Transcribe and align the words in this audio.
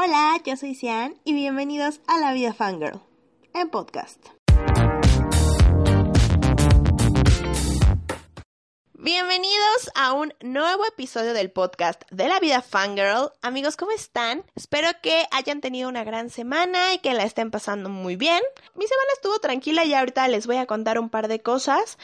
Hola, 0.00 0.40
yo 0.44 0.56
soy 0.56 0.76
Cian 0.76 1.16
y 1.24 1.34
bienvenidos 1.34 2.00
a 2.06 2.20
La 2.20 2.32
Vida 2.32 2.54
Fangirl, 2.54 3.00
en 3.52 3.68
podcast. 3.68 4.24
Bienvenidos 8.92 9.90
a 9.96 10.12
un 10.12 10.32
nuevo 10.40 10.86
episodio 10.86 11.32
del 11.32 11.50
podcast 11.50 12.02
de 12.12 12.28
la 12.28 12.38
vida 12.38 12.62
fangirl. 12.62 13.32
Amigos, 13.42 13.76
¿cómo 13.76 13.90
están? 13.90 14.44
Espero 14.54 14.88
que 15.02 15.24
hayan 15.32 15.60
tenido 15.60 15.88
una 15.88 16.04
gran 16.04 16.30
semana 16.30 16.94
y 16.94 16.98
que 16.98 17.14
la 17.14 17.24
estén 17.24 17.50
pasando 17.50 17.88
muy 17.88 18.14
bien. 18.14 18.42
Mi 18.76 18.86
semana 18.86 19.10
estuvo 19.14 19.40
tranquila 19.40 19.84
y 19.84 19.94
ahorita 19.94 20.28
les 20.28 20.46
voy 20.46 20.58
a 20.58 20.66
contar 20.66 21.00
un 21.00 21.10
par 21.10 21.26
de 21.26 21.40
cosas, 21.40 21.98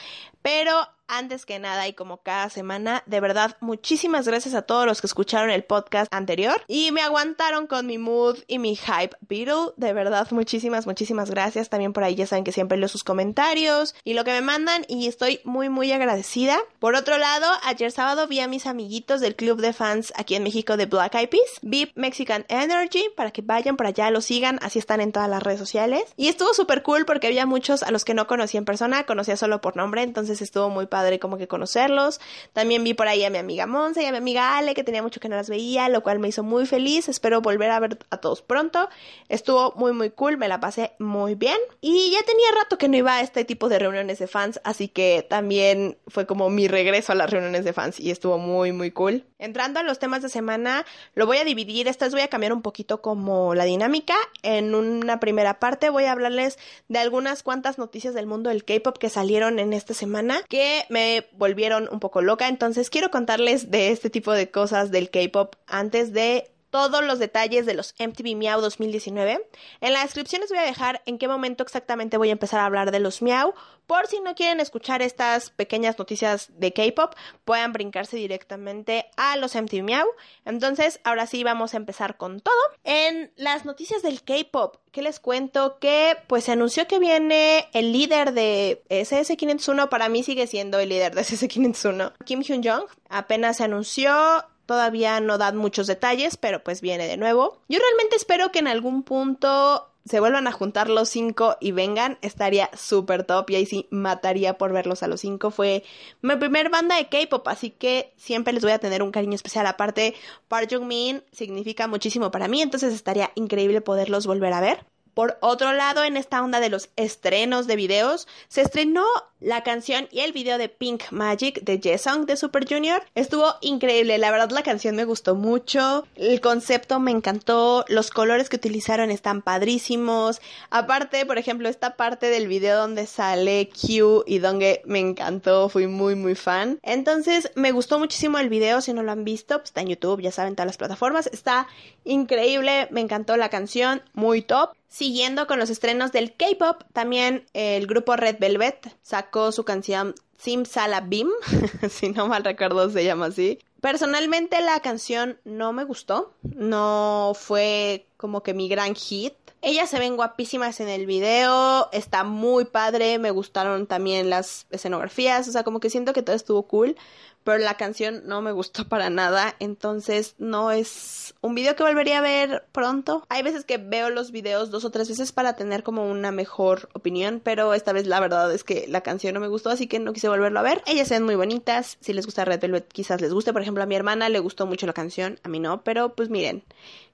pero 0.45 0.87
antes 1.07 1.45
que 1.45 1.59
nada 1.59 1.87
y 1.87 1.93
como 1.93 2.17
cada 2.17 2.49
semana, 2.49 3.03
de 3.05 3.19
verdad, 3.19 3.57
muchísimas 3.59 4.27
gracias 4.27 4.55
a 4.55 4.63
todos 4.63 4.85
los 4.85 5.01
que 5.01 5.07
escucharon 5.07 5.49
el 5.49 5.63
podcast 5.63 6.13
anterior 6.13 6.61
y 6.67 6.91
me 6.91 7.01
aguantaron 7.01 7.67
con 7.67 7.85
mi 7.85 7.97
mood 7.97 8.39
y 8.47 8.59
mi 8.59 8.75
hype 8.75 9.15
Beatle. 9.21 9.73
De 9.77 9.93
verdad, 9.93 10.27
muchísimas, 10.31 10.87
muchísimas 10.87 11.29
gracias. 11.29 11.69
También 11.69 11.93
por 11.93 12.03
ahí 12.03 12.15
ya 12.15 12.27
saben 12.27 12.43
que 12.43 12.51
siempre 12.51 12.77
leo 12.77 12.87
sus 12.87 13.03
comentarios 13.03 13.95
y 14.03 14.13
lo 14.13 14.23
que 14.23 14.31
me 14.31 14.41
mandan 14.41 14.85
y 14.87 15.07
estoy 15.07 15.41
muy, 15.43 15.69
muy 15.69 15.91
agradecida. 15.91 16.57
Por 16.79 16.95
otro 16.95 17.17
lado, 17.17 17.47
ayer 17.63 17.91
sábado 17.91 18.27
vi 18.27 18.39
a 18.39 18.47
mis 18.47 18.65
amiguitos 18.65 19.21
del 19.21 19.35
club 19.35 19.61
de 19.61 19.73
fans 19.73 20.13
aquí 20.15 20.35
en 20.35 20.43
México 20.43 20.77
de 20.77 20.85
Black 20.85 21.15
Eyed 21.15 21.29
Peas, 21.29 21.59
VIP 21.61 21.91
Mexican 21.95 22.45
Energy, 22.49 23.03
para 23.15 23.31
que 23.31 23.41
vayan 23.41 23.77
por 23.77 23.87
allá, 23.87 24.09
lo 24.09 24.21
sigan, 24.21 24.59
así 24.61 24.79
están 24.79 25.01
en 25.01 25.11
todas 25.11 25.29
las 25.29 25.43
redes 25.43 25.59
sociales. 25.59 26.03
Y 26.17 26.27
estuvo 26.27 26.53
súper 26.53 26.81
cool 26.83 27.05
porque 27.05 27.27
había 27.27 27.45
muchos 27.45 27.83
a 27.83 27.91
los 27.91 28.05
que 28.05 28.13
no 28.13 28.27
conocía 28.27 28.57
en 28.57 28.65
persona, 28.65 29.05
conocía 29.05 29.37
solo 29.37 29.61
por 29.61 29.75
nombre, 29.75 30.01
entonces 30.01 30.34
estuvo 30.41 30.69
muy 30.69 30.87
padre 30.87 31.19
como 31.19 31.37
que 31.37 31.47
conocerlos. 31.47 32.19
También 32.53 32.83
vi 32.83 32.93
por 32.93 33.07
ahí 33.07 33.23
a 33.23 33.29
mi 33.29 33.37
amiga 33.37 33.65
Monza 33.65 34.01
y 34.01 34.05
a 34.05 34.11
mi 34.11 34.17
amiga 34.17 34.57
Ale, 34.57 34.73
que 34.73 34.83
tenía 34.83 35.01
mucho 35.01 35.19
que 35.19 35.29
no 35.29 35.35
las 35.35 35.49
veía, 35.49 35.89
lo 35.89 36.03
cual 36.03 36.19
me 36.19 36.27
hizo 36.27 36.43
muy 36.43 36.65
feliz. 36.65 37.09
Espero 37.09 37.41
volver 37.41 37.71
a 37.71 37.79
ver 37.79 37.99
a 38.09 38.17
todos 38.17 38.41
pronto. 38.41 38.89
Estuvo 39.29 39.73
muy, 39.75 39.93
muy 39.93 40.09
cool, 40.09 40.37
me 40.37 40.47
la 40.47 40.59
pasé 40.59 40.93
muy 40.99 41.35
bien. 41.35 41.57
Y 41.81 42.11
ya 42.11 42.23
tenía 42.23 42.51
rato 42.61 42.77
que 42.77 42.87
no 42.87 42.97
iba 42.97 43.15
a 43.15 43.21
este 43.21 43.45
tipo 43.45 43.69
de 43.69 43.79
reuniones 43.79 44.19
de 44.19 44.27
fans, 44.27 44.59
así 44.63 44.87
que 44.87 45.25
también 45.29 45.97
fue 46.07 46.25
como 46.25 46.49
mi 46.49 46.67
regreso 46.67 47.11
a 47.11 47.15
las 47.15 47.29
reuniones 47.29 47.65
de 47.65 47.73
fans 47.73 47.99
y 47.99 48.11
estuvo 48.11 48.37
muy, 48.37 48.71
muy 48.71 48.91
cool. 48.91 49.25
Entrando 49.37 49.79
a 49.79 49.83
los 49.83 49.99
temas 49.99 50.21
de 50.21 50.29
semana, 50.29 50.85
lo 51.13 51.25
voy 51.25 51.37
a 51.37 51.43
dividir. 51.43 51.87
Esta 51.87 52.05
vez 52.05 52.13
voy 52.13 52.21
a 52.21 52.29
cambiar 52.29 52.53
un 52.53 52.61
poquito 52.61 53.01
como 53.01 53.53
la 53.53 53.65
dinámica. 53.65 54.15
En 54.43 54.73
una 54.73 55.19
primera 55.19 55.59
parte 55.59 55.89
voy 55.89 56.05
a 56.05 56.11
hablarles 56.11 56.57
de 56.87 56.99
algunas 56.99 57.43
cuantas 57.43 57.77
noticias 57.77 58.13
del 58.13 58.27
mundo 58.27 58.49
del 58.49 58.63
K-pop 58.63 58.97
que 58.97 59.09
salieron 59.09 59.59
en 59.59 59.73
esta 59.73 59.93
semana 59.93 60.24
que 60.49 60.85
me 60.89 61.27
volvieron 61.33 61.87
un 61.91 61.99
poco 61.99 62.21
loca. 62.21 62.47
Entonces 62.47 62.89
quiero 62.89 63.11
contarles 63.11 63.71
de 63.71 63.91
este 63.91 64.09
tipo 64.09 64.31
de 64.31 64.49
cosas 64.49 64.91
del 64.91 65.09
K-pop 65.09 65.55
antes 65.67 66.13
de 66.13 66.54
todos 66.75 67.05
los 67.05 67.19
detalles 67.19 67.65
de 67.65 67.73
los 67.73 67.95
MTV 67.99 68.35
Meow 68.35 68.59
2019. 68.59 69.47
En 69.79 69.93
la 69.93 70.01
descripción 70.01 70.41
les 70.41 70.49
voy 70.49 70.59
a 70.59 70.63
dejar 70.63 71.01
en 71.05 71.17
qué 71.17 71.25
momento 71.25 71.63
exactamente 71.63 72.17
voy 72.17 72.27
a 72.27 72.33
empezar 72.33 72.59
a 72.59 72.65
hablar 72.65 72.91
de 72.91 72.99
los 72.99 73.21
Meow. 73.21 73.53
Por 73.87 74.07
si 74.07 74.19
no 74.19 74.35
quieren 74.35 74.59
escuchar 74.59 75.01
estas 75.01 75.51
pequeñas 75.51 75.97
noticias 75.97 76.49
de 76.49 76.73
K-pop, 76.73 77.13
puedan 77.45 77.71
brincarse 77.71 78.17
directamente 78.17 79.05
a 79.15 79.37
los 79.37 79.55
MTV 79.55 79.83
Meow. 79.83 80.05
Entonces, 80.43 80.99
ahora 81.05 81.27
sí 81.27 81.45
vamos 81.45 81.73
a 81.73 81.77
empezar 81.77 82.17
con 82.17 82.41
todo. 82.41 82.53
En 82.83 83.31
las 83.37 83.63
noticias 83.63 84.01
del 84.01 84.21
K-pop, 84.23 84.75
¿qué 84.91 85.01
les 85.01 85.21
cuento? 85.21 85.79
Que 85.79 86.17
pues 86.27 86.43
se 86.43 86.51
anunció 86.51 86.87
que 86.87 86.99
viene 86.99 87.69
el 87.71 87.93
líder 87.93 88.33
de 88.33 88.83
SS501, 88.89 89.87
para 89.87 90.09
mí 90.09 90.23
sigue 90.23 90.45
siendo 90.45 90.77
el 90.79 90.89
líder 90.89 91.15
de 91.15 91.21
SS501, 91.21 92.15
Kim 92.25 92.41
Hyun 92.41 92.63
Jong. 92.63 92.89
Apenas 93.07 93.57
se 93.57 93.63
anunció, 93.63 94.43
Todavía 94.65 95.19
no 95.19 95.37
dan 95.37 95.57
muchos 95.57 95.87
detalles, 95.87 96.37
pero 96.37 96.63
pues 96.63 96.81
viene 96.81 97.07
de 97.07 97.17
nuevo. 97.17 97.59
Yo 97.69 97.79
realmente 97.79 98.15
espero 98.15 98.51
que 98.51 98.59
en 98.59 98.67
algún 98.67 99.03
punto 99.03 99.89
se 100.05 100.19
vuelvan 100.19 100.47
a 100.47 100.51
juntar 100.51 100.87
los 100.89 101.09
cinco 101.09 101.57
y 101.59 101.71
vengan, 101.71 102.19
estaría 102.21 102.69
súper 102.75 103.23
top 103.23 103.49
y 103.49 103.55
ahí 103.55 103.65
sí 103.65 103.87
mataría 103.89 104.57
por 104.57 104.71
verlos 104.71 105.01
a 105.01 105.07
los 105.07 105.21
cinco. 105.21 105.49
Fue 105.49 105.83
mi 106.21 106.35
primer 106.35 106.69
banda 106.69 106.95
de 106.95 107.09
K-pop, 107.09 107.47
así 107.47 107.71
que 107.71 108.13
siempre 108.15 108.53
les 108.53 108.63
voy 108.63 108.71
a 108.71 108.79
tener 108.79 109.01
un 109.01 109.11
cariño 109.11 109.33
especial. 109.33 109.65
Aparte, 109.65 110.13
Park 110.47 110.69
Jung 110.71 110.85
Min 110.85 111.23
significa 111.31 111.87
muchísimo 111.87 112.29
para 112.29 112.47
mí, 112.47 112.61
entonces 112.61 112.93
estaría 112.93 113.31
increíble 113.33 113.81
poderlos 113.81 114.27
volver 114.27 114.53
a 114.53 114.61
ver. 114.61 114.85
Por 115.15 115.37
otro 115.39 115.71
lado, 115.71 116.03
en 116.03 116.17
esta 116.17 116.43
onda 116.43 116.59
de 116.59 116.69
los 116.69 116.89
estrenos 116.97 117.67
de 117.67 117.77
videos, 117.77 118.27
se 118.49 118.61
estrenó 118.61 119.05
la 119.45 119.61
canción 119.61 120.07
y 120.11 120.21
el 120.21 120.33
video 120.33 120.57
de 120.57 120.69
Pink 120.69 121.03
Magic 121.11 121.61
de 121.61 121.79
Jesong 121.79 122.25
de 122.25 122.35
Super 122.35 122.67
Junior. 122.67 123.03
Estuvo 123.13 123.53
increíble, 123.61 124.17
la 124.17 124.31
verdad 124.31 124.49
la 124.49 124.63
canción 124.63 124.95
me 124.95 125.05
gustó 125.05 125.35
mucho, 125.35 126.07
el 126.15 126.41
concepto 126.41 126.99
me 126.99 127.11
encantó, 127.11 127.85
los 127.87 128.09
colores 128.09 128.49
que 128.49 128.55
utilizaron 128.55 129.11
están 129.11 129.43
padrísimos. 129.43 130.41
Aparte, 130.71 131.27
por 131.27 131.37
ejemplo, 131.37 131.69
esta 131.69 131.95
parte 131.95 132.31
del 132.31 132.47
video 132.47 132.79
donde 132.79 133.05
sale 133.05 133.69
Q 133.69 134.23
y 134.25 134.39
Donge 134.39 134.81
me 134.85 134.99
encantó, 134.99 135.69
fui 135.69 135.85
muy 135.85 136.15
muy 136.15 136.33
fan. 136.33 136.79
Entonces, 136.81 137.51
me 137.53 137.71
gustó 137.71 137.99
muchísimo 137.99 138.39
el 138.39 138.49
video, 138.49 138.81
si 138.81 138.93
no 138.93 139.03
lo 139.03 139.11
han 139.11 139.25
visto, 139.25 139.59
pues 139.59 139.69
está 139.69 139.81
en 139.81 139.89
YouTube, 139.89 140.21
ya 140.21 140.31
saben, 140.31 140.55
todas 140.55 140.65
las 140.65 140.77
plataformas. 140.77 141.27
Está 141.27 141.67
increíble, 142.03 142.87
me 142.89 143.01
encantó 143.01 143.37
la 143.37 143.49
canción, 143.49 144.01
muy 144.13 144.41
top. 144.41 144.71
Siguiendo 144.87 145.45
con 145.45 145.59
los 145.59 145.69
estrenos 145.69 146.13
del 146.13 146.33
K-pop, 146.35 146.83
también 146.93 147.45
el 147.51 147.85
grupo 147.85 148.15
Red 148.15 148.37
Velvet 148.39 148.95
sacó 149.01 149.34
su 149.51 149.65
canción 149.65 150.15
Simsalabim, 150.37 151.29
si 151.89 152.09
no 152.09 152.27
mal 152.27 152.43
recuerdo 152.43 152.89
se 152.89 153.03
llama 153.03 153.27
así. 153.27 153.59
Personalmente 153.81 154.61
la 154.61 154.79
canción 154.79 155.39
no 155.43 155.73
me 155.73 155.83
gustó, 155.83 156.33
no 156.41 157.33
fue 157.35 158.07
como 158.17 158.43
que 158.43 158.53
mi 158.53 158.67
gran 158.67 158.95
hit. 158.95 159.33
Ellas 159.61 159.89
se 159.89 159.99
ven 159.99 160.15
guapísimas 160.15 160.79
en 160.79 160.89
el 160.89 161.05
video, 161.05 161.89
está 161.91 162.23
muy 162.23 162.65
padre, 162.65 163.19
me 163.19 163.31
gustaron 163.31 163.87
también 163.87 164.29
las 164.29 164.67
escenografías, 164.69 165.47
o 165.47 165.51
sea, 165.51 165.63
como 165.63 165.79
que 165.79 165.89
siento 165.89 166.13
que 166.13 166.21
todo 166.21 166.35
estuvo 166.35 166.63
cool, 166.63 166.95
pero 167.45 167.59
la 167.59 167.77
canción 167.77 168.23
no 168.25 168.41
me 168.41 168.51
gustó 168.51 168.89
para 168.89 169.09
nada, 169.11 169.55
entonces 169.59 170.33
no 170.39 170.71
es 170.71 171.35
un 171.41 171.53
video 171.53 171.75
que 171.75 171.83
volvería 171.83 172.17
a 172.17 172.21
ver 172.21 172.65
pronto. 172.71 173.23
Hay 173.29 173.43
veces 173.43 173.63
que 173.63 173.77
veo 173.77 174.09
los 174.09 174.31
videos 174.31 174.71
dos 174.71 174.83
o 174.83 174.89
tres 174.89 175.07
veces 175.07 175.31
para 175.31 175.55
tener 175.55 175.83
como 175.83 176.09
una 176.09 176.31
mejor 176.31 176.89
opinión, 176.93 177.39
pero 177.43 177.75
esta 177.75 177.93
vez 177.93 178.07
la 178.07 178.19
verdad 178.19 178.51
es 178.51 178.63
que 178.63 178.87
la 178.89 179.01
canción 179.01 179.35
no 179.35 179.39
me 179.39 179.47
gustó, 179.47 179.69
así 179.69 179.85
que 179.85 179.99
no 179.99 180.11
quise 180.11 180.27
volverlo 180.27 180.59
a 180.59 180.63
ver. 180.63 180.81
Ellas 180.87 181.09
ven 181.09 181.21
muy 181.21 181.35
bonitas, 181.35 181.97
si 182.01 182.13
les 182.13 182.25
gusta 182.25 182.45
Red 182.45 182.61
Velvet 182.61 182.91
quizás 182.91 183.21
les 183.21 183.31
guste, 183.31 183.53
por 183.53 183.61
ejemplo 183.61 183.83
a 183.83 183.85
mi 183.85 183.95
hermana 183.95 184.27
le 184.27 184.39
gustó 184.39 184.65
mucho 184.65 184.87
la 184.87 184.93
canción, 184.93 185.39
a 185.43 185.47
mí 185.47 185.59
no, 185.59 185.83
pero 185.83 186.15
pues 186.15 186.29
miren. 186.29 186.63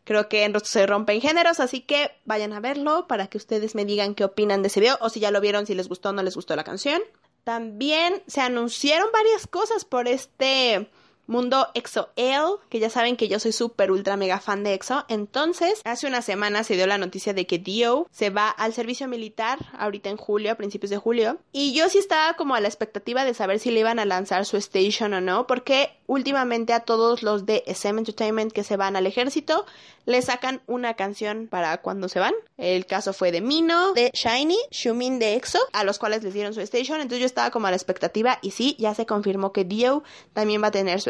Creo 0.04 0.30
que 0.30 0.46
en 0.46 0.60
se 0.64 0.88
rompen 0.88 1.22
géneros, 1.22 1.60
así 1.60 1.82
que 1.82 2.12
vayan 2.26 2.54
a 2.54 2.60
verlo 2.60 3.06
para 3.08 3.28
que 3.28 3.38
ustedes 3.38 3.76
me 3.76 3.86
digan 3.86 4.16
qué 4.16 4.24
opinan 4.24 4.62
de 4.64 4.70
ese 4.70 4.80
video 4.80 4.98
o 5.02 5.10
si 5.10 5.20
ya 5.20 5.30
lo 5.30 5.42
vieron, 5.42 5.68
si 5.68 5.76
les 5.76 5.90
gustó 5.90 6.10
o 6.10 6.14
no 6.14 6.24
les 6.24 6.36
gustó 6.36 6.56
la 6.56 6.64
canción. 6.64 7.02
También 7.44 8.22
se 8.28 8.42
anunciaron 8.42 9.10
varias 9.12 9.48
cosas 9.48 9.86
por 9.86 10.08
este 10.08 10.90
mundo 11.32 11.68
EXO-L, 11.74 12.58
que 12.70 12.80
ya 12.80 12.90
saben 12.90 13.18
que 13.18 13.28
yo 13.28 13.40
soy 13.40 13.52
súper 13.52 13.92
ultra 13.92 14.18
mega 14.18 14.40
fan 14.40 14.64
de 14.64 14.74
EXO. 14.74 15.06
Entonces, 15.08 15.82
hace 15.84 16.08
una 16.08 16.22
semana 16.22 16.64
se 16.64 16.76
dio 16.76 16.86
la 16.86 16.98
noticia 16.98 17.34
de 17.34 17.48
que 17.48 17.58
Dio 17.58 18.08
se 18.12 18.30
va 18.30 18.50
al 18.50 18.74
servicio 18.74 19.08
militar 19.08 19.58
ahorita 19.78 20.10
en 20.10 20.18
julio, 20.18 20.52
a 20.52 20.56
principios 20.56 20.92
de 20.92 20.98
julio. 20.98 21.40
Y 21.52 21.74
yo 21.74 21.90
sí 21.90 21.98
estaba 21.98 22.36
como 22.36 22.56
a 22.56 22.62
la 22.62 22.68
expectativa 22.68 23.26
de 23.26 23.34
saber 23.34 23.60
si 23.60 23.72
le 23.72 23.80
iban 23.80 24.00
a 24.00 24.06
lanzar 24.06 24.46
su 24.46 24.58
station 24.58 25.14
o 25.14 25.22
no, 25.22 25.48
porque 25.48 25.98
últimamente 26.08 26.74
a 26.74 26.82
todos 26.82 27.24
los 27.24 27.46
de 27.46 27.64
SM 27.68 27.98
Entertainment 27.98 28.52
que 28.52 28.64
se 28.64 28.78
van 28.78 28.96
al 28.96 29.08
ejército 29.08 29.66
le 30.06 30.22
sacan 30.22 30.62
una 30.68 30.96
canción 30.96 31.48
para 31.48 31.78
cuando 31.78 32.10
se 32.10 32.20
van. 32.20 32.34
El 32.58 32.86
caso 32.86 33.14
fue 33.14 33.32
de 33.32 33.42
Mino, 33.42 33.94
de 33.94 34.12
Shiny, 34.14 34.58
Shumin 34.72 35.20
de 35.20 35.36
EXO, 35.36 35.60
a 35.74 35.84
los 35.84 36.00
cuales 36.00 36.24
les 36.24 36.34
dieron 36.34 36.54
su 36.54 36.62
station. 36.62 37.02
Entonces 37.02 37.20
yo 37.20 37.26
estaba 37.26 37.52
como 37.52 37.68
a 37.68 37.70
la 37.70 37.78
expectativa 37.78 38.40
y 38.42 38.52
sí, 38.52 38.76
ya 38.80 38.94
se 38.94 39.06
confirmó 39.06 39.54
que 39.54 39.64
Dio 39.64 40.04
también 40.34 40.62
va 40.62 40.68
a 40.68 40.72
tener 40.72 41.00
su. 41.02 41.10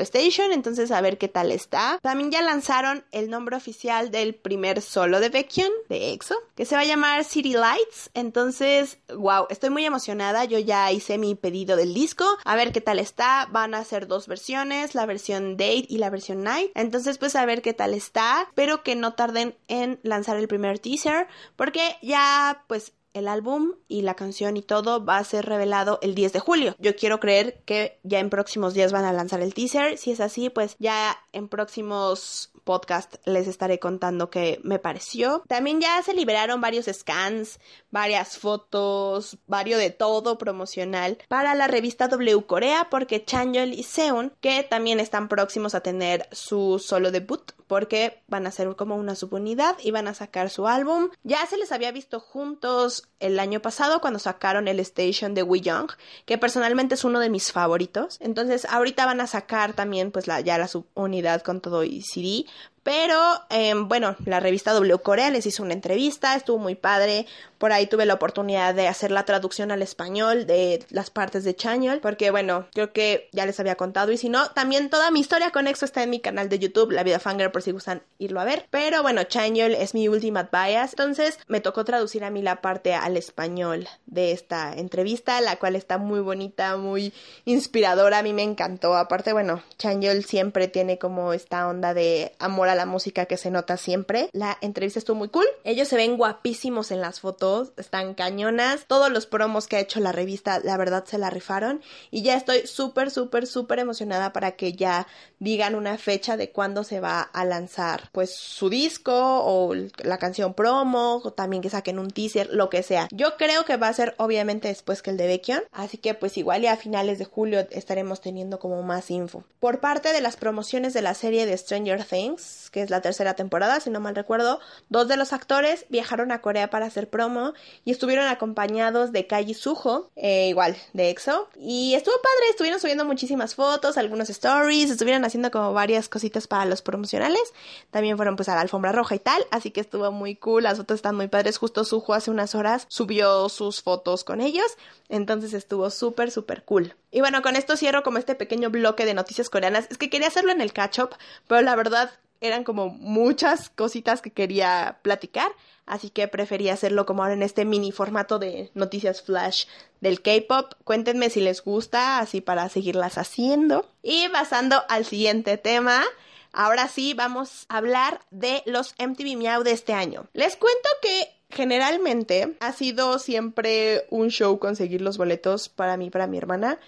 Entonces 0.52 0.92
a 0.92 1.02
ver 1.02 1.18
qué 1.18 1.28
tal 1.28 1.52
está. 1.52 2.00
También 2.02 2.32
ya 2.32 2.42
lanzaron 2.42 3.04
el 3.12 3.30
nombre 3.30 3.56
oficial 3.56 4.12
del 4.12 4.36
primer 4.36 4.82
solo 4.82 5.20
de 5.20 5.30
Baekhyun 5.30 5.72
de 5.90 6.13
EXO, 6.13 6.36
que 6.56 6.66
se 6.66 6.75
va 6.75 6.81
a 6.81 6.86
llamar 6.86 7.24
City 7.24 7.54
Lights. 7.54 8.10
Entonces, 8.13 8.98
wow, 9.16 9.48
estoy 9.50 9.69
muy 9.69 9.86
emocionada. 9.86 10.46
Yo 10.46 10.60
ya 10.60 10.92
hice 10.92 11.18
mi 11.18 11.36
pedido 11.36 11.75
del 11.75 11.94
disco. 11.94 12.25
A 12.46 12.56
ver 12.56 12.72
qué 12.72 12.81
tal 12.81 13.00
está. 13.00 13.48
Van 13.52 13.74
a 13.74 13.84
ser 13.84 14.08
dos 14.08 14.28
versiones 14.28 14.96
la 14.96 15.06
versión 15.06 15.58
Date 15.58 15.86
y 15.88 15.98
la 15.98 16.10
versión 16.10 16.44
Night. 16.44 16.72
Entonces, 16.75 17.18
pues 17.18 17.36
a 17.36 17.46
ver 17.46 17.62
qué 17.62 17.74
tal 17.74 17.94
está. 17.94 18.44
Espero 18.44 18.84
que 18.84 18.96
no 18.96 19.14
tarden 19.14 19.56
en 19.68 20.00
lanzar 20.04 20.38
el 20.38 20.48
primer 20.48 20.80
teaser, 20.80 21.28
porque 21.56 21.98
ya, 22.02 22.64
pues 22.68 22.94
el 23.13 23.28
álbum 23.28 23.74
y 23.88 24.02
la 24.02 24.16
canción 24.16 24.58
y 24.58 24.62
todo 24.62 25.04
va 25.04 25.18
a 25.18 25.24
ser 25.24 25.46
revelado 25.46 26.00
el 26.02 26.16
10 26.16 26.34
de 26.34 26.40
julio. 26.40 26.75
Yo 26.80 26.96
quiero 26.96 27.19
creer 27.19 27.62
que 27.66 28.00
ya 28.04 28.19
en 28.19 28.30
próximos 28.30 28.74
días 28.74 28.92
van 28.92 29.06
a 29.06 29.13
lanzar 29.13 29.42
el 29.42 29.54
teaser. 29.54 29.98
Si 29.98 30.12
es 30.12 30.19
así, 30.19 30.50
pues 30.50 30.75
ya 30.80 31.18
en 31.34 31.48
próximos 31.48 32.50
podcast 32.63 33.16
les 33.25 33.48
estaré 33.48 33.80
contando 33.80 34.30
qué 34.30 34.60
me 34.63 34.80
pareció. 34.80 35.44
También 35.48 35.81
ya 35.81 36.02
se 36.04 36.13
liberaron 36.13 36.62
varios 36.62 36.86
scans, 36.92 37.60
varias 37.90 38.38
fotos, 38.38 39.38
varios 39.48 39.80
de 39.80 39.90
todo 39.90 40.38
promocional 40.38 41.18
para 41.28 41.56
la 41.56 41.68
revista 41.68 42.08
W 42.08 42.46
Corea 42.46 42.88
porque 42.90 43.24
Chanyeol 43.24 43.74
y 43.74 43.84
Seon, 43.84 44.34
que 44.40 44.63
también 44.63 45.00
están 45.00 45.28
próximos 45.28 45.75
a 45.75 45.81
tener 45.81 46.28
su 46.31 46.80
solo 46.80 47.12
debut 47.12 47.52
porque 47.72 48.22
van 48.28 48.48
a 48.48 48.52
ser 48.52 48.75
como 48.75 48.98
una 48.98 49.16
subunidad 49.16 49.78
y 49.81 49.92
van 49.92 50.10
a 50.10 50.14
sacar 50.14 50.50
su 50.50 50.68
álbum. 50.68 51.07
Ya 51.24 51.46
se 51.46 51.56
les 51.56 51.72
había 51.72 51.94
visto 51.94 52.19
juntos 52.19 53.07
el 53.22 53.40
año 53.40 53.62
pasado 53.62 54.02
cuando 54.02 54.19
sacaron 54.19 54.68
el 54.68 54.81
Station 54.81 55.34
de 55.34 55.44
Wee 55.44 55.62
Young, 55.62 55.90
que 56.25 56.38
personalmente 56.38 56.96
es 56.96 57.06
uno 57.06 57.22
de 57.22 57.30
mis 57.30 57.54
favoritos. 57.54 58.18
Entonces 58.19 58.66
ahorita 58.66 59.06
van 59.06 59.22
a 59.22 59.28
sacar 59.28 59.72
también 59.72 60.12
pues 60.12 60.28
la, 60.28 60.42
ya 60.42 60.57
la 60.57 60.68
subunidad 60.68 61.44
con 61.44 61.62
todo 61.62 61.86
y 61.86 62.02
CD, 62.02 62.46
pero 62.83 63.18
em, 63.50 63.88
bueno, 63.88 64.16
la 64.25 64.39
revista 64.39 64.74
W 64.74 64.98
Corea 65.00 65.30
les 65.30 65.45
hizo 65.45 65.62
una 65.62 65.74
entrevista, 65.74 66.36
estuvo 66.36 66.57
muy 66.57 66.75
padre. 66.75 67.28
Por 67.60 67.72
ahí 67.72 67.86
tuve 67.86 68.07
la 68.07 68.16
oportunidad 68.16 68.74
de 68.74 68.88
hacer 68.88 69.12
la 69.12 69.24
traducción 69.24 69.69
al 69.69 69.83
español 69.83 70.48
de 70.48 70.83
las 70.89 71.12
partes 71.12 71.44
de 71.44 71.56
Chanyol, 71.56 72.00
porque 72.00 72.31
bueno, 72.31 72.66
creo 72.74 72.92
que 72.92 73.30
ya 73.33 73.45
les 73.45 73.60
había 73.60 73.75
contado. 73.75 74.12
Y 74.12 74.18
si 74.18 74.30
no, 74.30 74.50
también 74.50 74.89
toda 74.89 75.12
mi 75.12 75.19
historia 75.19 75.51
con 75.51 75.68
EXO 75.68 75.86
está 75.86 76.01
en 76.01 76.10
mi 76.10 76.19
canal 76.19 76.50
de 76.50 76.57
YouTube, 76.57 76.92
La 76.92 77.04
Vida 77.04 77.19
Fanger, 77.19 77.51
por 77.51 77.62
si 77.62 77.72
gustan 77.72 78.01
irlo 78.18 78.42
a 78.42 78.45
ver. 78.45 78.66
Pero 78.72 79.04
bueno, 79.04 79.24
Chanyol 79.25 79.75
es 79.75 79.94
mi 79.94 80.10
ultimate 80.10 80.50
bias. 80.51 80.94
Entonces 80.94 81.38
me 81.48 81.62
tocó 81.62 81.86
traducir 81.86 82.24
a 82.24 82.31
mí 82.31 82.42
la 82.42 82.62
parte 82.62 82.95
al 82.95 83.16
español 83.16 83.88
de 84.07 84.31
esta 84.31 84.74
entrevista, 84.74 85.39
la 85.42 85.57
cual 85.57 85.75
está 85.75 86.00
muy 86.00 86.22
bonita, 86.22 86.78
muy 86.78 87.13
inspiradora. 87.45 88.19
A 88.19 88.24
mí 88.24 88.33
me 88.33 88.42
encantó. 88.42 88.95
Aparte, 88.95 89.33
bueno, 89.33 89.62
Chanyol 89.78 90.24
siempre 90.24 90.68
tiene 90.68 90.98
como 90.98 91.31
esta 91.31 91.68
onda 91.68 91.94
de 91.94 92.33
amor 92.39 92.70
la 92.75 92.85
música 92.85 93.25
que 93.25 93.38
se 93.38 93.51
nota 93.51 93.77
siempre. 93.77 94.29
La 94.33 94.57
entrevista 94.62 95.00
estuvo 95.00 95.18
muy 95.18 95.29
cool. 95.29 95.45
Ellos 95.63 95.88
se 95.88 95.95
ven 95.95 96.18
guapísimos 96.18 96.91
en 96.91 97.01
las 97.01 97.19
fotos, 97.19 97.71
están 97.77 98.13
cañonas. 98.13 98.85
Todos 98.88 99.12
los 99.12 99.25
promos 99.25 99.68
que 99.68 99.77
ha 99.77 99.79
hecho 99.79 100.00
la 100.00 100.12
revista, 100.12 100.59
la 100.59 100.77
verdad, 100.77 101.06
se 101.06 101.18
la 101.18 101.29
rifaron. 101.29 101.81
Y 102.09 102.21
ya 102.21 102.35
estoy 102.35 102.68
súper, 102.68 103.12
súper, 103.12 103.47
súper 103.47 103.79
emocionada 103.79 104.33
para 104.33 104.51
que 104.53 104.73
ya 104.73 105.07
digan 105.39 105.75
una 105.75 105.97
fecha 105.97 106.38
de 106.38 106.51
cuándo 106.51 106.83
se 106.83 107.00
va 107.00 107.21
a 107.21 107.45
lanzar, 107.45 108.09
pues 108.12 108.35
su 108.35 108.69
disco 108.69 109.13
o 109.13 109.73
la 110.03 110.18
canción 110.18 110.53
promo, 110.53 111.21
o 111.23 111.33
también 111.33 111.62
que 111.62 111.69
saquen 111.69 112.00
un 112.00 112.12
teaser, 112.12 112.50
lo 112.51 112.69
que 112.69 112.83
sea. 112.83 113.07
Yo 113.12 113.38
creo 113.38 113.65
que 113.65 113.77
va 113.77 113.88
a 113.88 113.94
ser 113.94 114.13
obviamente 114.18 114.68
después 114.68 115.01
que 115.01 115.09
el 115.09 115.18
de 115.18 115.27
Baekhyun, 115.27 115.63
así 115.71 115.97
que 115.97 116.13
pues 116.13 116.38
igual 116.38 116.62
ya 116.62 116.73
a 116.73 116.77
finales 116.77 117.19
de 117.19 117.25
julio 117.25 117.68
estaremos 117.71 118.21
teniendo 118.21 118.59
como 118.59 118.83
más 118.83 119.09
info. 119.09 119.44
Por 119.59 119.79
parte 119.79 120.13
de 120.13 120.21
las 120.21 120.38
promociones 120.38 120.94
de 120.94 121.01
la 121.01 121.13
serie 121.13 121.45
de 121.45 121.57
Stranger 121.57 122.03
Things, 122.06 122.61
que 122.71 122.81
es 122.81 122.89
la 122.89 123.01
tercera 123.01 123.35
temporada, 123.35 123.79
si 123.79 123.89
no 123.89 124.00
mal 124.00 124.15
recuerdo, 124.15 124.59
dos 124.89 125.07
de 125.07 125.18
los 125.18 125.33
actores 125.33 125.85
viajaron 125.89 126.31
a 126.31 126.41
Corea 126.41 126.69
para 126.69 126.85
hacer 126.85 127.09
promo 127.09 127.53
y 127.85 127.91
estuvieron 127.91 128.27
acompañados 128.27 129.12
de 129.12 129.27
Kai 129.27 129.53
Suho, 129.53 130.09
eh, 130.15 130.47
igual 130.50 130.75
de 130.94 131.09
EXO, 131.09 131.50
y 131.59 131.94
estuvo 131.95 132.15
padre, 132.15 132.50
estuvieron 132.50 132.79
subiendo 132.79 133.06
muchísimas 133.06 133.56
fotos, 133.56 133.97
algunos 133.97 134.29
stories, 134.29 134.89
estuvieron 134.89 135.25
haciendo 135.25 135.51
como 135.51 135.73
varias 135.73 136.09
cositas 136.09 136.47
para 136.47 136.65
los 136.65 136.81
promocionales, 136.81 137.53
también 137.91 138.15
fueron 138.15 138.35
pues 138.35 138.50
a 138.50 138.56
la 138.56 138.62
alfombra 138.62 138.91
roja 138.91 139.15
y 139.15 139.19
tal, 139.19 139.45
así 139.51 139.71
que 139.71 139.81
estuvo 139.81 140.12
muy 140.12 140.35
cool, 140.35 140.63
las 140.63 140.77
fotos 140.77 140.95
están 140.95 141.15
muy 141.15 141.27
padres, 141.27 141.57
justo 141.57 141.83
Suho 141.83 142.13
hace 142.13 142.31
unas 142.31 142.56
horas 142.56 142.85
subió 142.88 143.50
sus 143.50 143.81
fotos 143.81 144.23
con 144.23 144.41
ellos, 144.41 144.77
entonces 145.09 145.53
estuvo 145.53 145.89
súper, 145.89 146.31
súper 146.31 146.63
cool. 146.63 146.95
Y 147.12 147.19
bueno, 147.19 147.41
con 147.41 147.56
esto 147.56 147.75
cierro 147.75 148.03
como 148.03 148.18
este 148.18 148.35
pequeño 148.35 148.69
bloque 148.69 149.06
de 149.06 149.13
noticias 149.13 149.50
coreanas. 149.50 149.88
Es 149.89 149.97
que 149.97 150.09
quería 150.09 150.29
hacerlo 150.29 150.51
en 150.51 150.62
el 150.62 150.71
catch 150.71 151.00
up, 151.00 151.09
pero 151.47 151.62
la 151.62 151.75
verdad 151.75 152.12
eran 152.42 152.64
como 152.64 152.90
muchas 152.90 153.70
cositas 153.70 154.22
que 154.22 154.32
quería 154.32 154.98
platicar, 155.04 155.52
así 155.86 156.10
que 156.10 156.28
preferí 156.28 156.70
hacerlo 156.70 157.06
como 157.06 157.22
ahora 157.22 157.36
en 157.36 157.44
este 157.44 157.66
mini 157.66 157.92
formato 157.92 158.40
de 158.40 158.72
noticias 158.74 159.22
flash 159.22 159.66
del 160.02 160.22
K-pop. 160.22 160.74
Cuéntenme 160.84 161.30
si 161.30 161.40
les 161.40 161.64
gusta, 161.64 162.20
así 162.20 162.42
para 162.42 162.68
seguirlas 162.68 163.18
haciendo. 163.18 163.88
Y 164.02 164.28
pasando 164.30 164.82
al 164.90 165.06
siguiente 165.06 165.58
tema, 165.58 166.04
ahora 166.52 166.88
sí 166.88 167.14
vamos 167.14 167.66
a 167.70 167.78
hablar 167.78 168.22
de 168.32 168.64
los 168.66 168.96
MTV 169.00 169.38
Meow 169.38 169.64
de 169.64 169.72
este 169.72 169.94
año. 169.94 170.26
Les 170.34 170.58
cuento 170.58 170.90
que 171.02 171.30
generalmente 171.52 172.58
ha 172.60 172.74
sido 172.74 173.20
siempre 173.20 174.08
un 174.10 174.30
show 174.30 174.58
conseguir 174.58 175.02
los 175.02 175.18
boletos 175.18 175.70
para 175.70 175.96
mí, 175.98 176.10
para 176.10 176.28
mi 176.28 176.38
hermana 176.38 176.80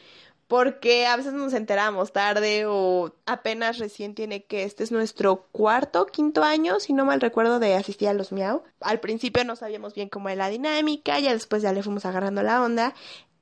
porque 0.53 1.07
a 1.07 1.15
veces 1.15 1.33
nos 1.33 1.51
enteramos 1.53 2.13
tarde 2.13 2.67
o 2.67 3.15
apenas 3.25 3.79
recién 3.79 4.13
tiene 4.13 4.45
que 4.45 4.65
este 4.65 4.83
es 4.83 4.91
nuestro 4.91 5.47
cuarto, 5.51 6.05
quinto 6.05 6.43
año, 6.43 6.79
si 6.79 6.93
no 6.93 7.05
mal 7.05 7.21
recuerdo, 7.21 7.57
de 7.57 7.73
asistir 7.73 8.07
a 8.07 8.13
los 8.13 8.31
Miau. 8.31 8.61
Al 8.79 8.99
principio 8.99 9.43
no 9.45 9.55
sabíamos 9.55 9.95
bien 9.95 10.09
cómo 10.09 10.29
era 10.29 10.43
la 10.43 10.49
dinámica, 10.49 11.19
ya 11.19 11.33
después 11.33 11.63
ya 11.63 11.73
le 11.73 11.81
fuimos 11.81 12.05
agarrando 12.05 12.43
la 12.43 12.61
onda. 12.61 12.93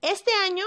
Este 0.02 0.32
año 0.46 0.64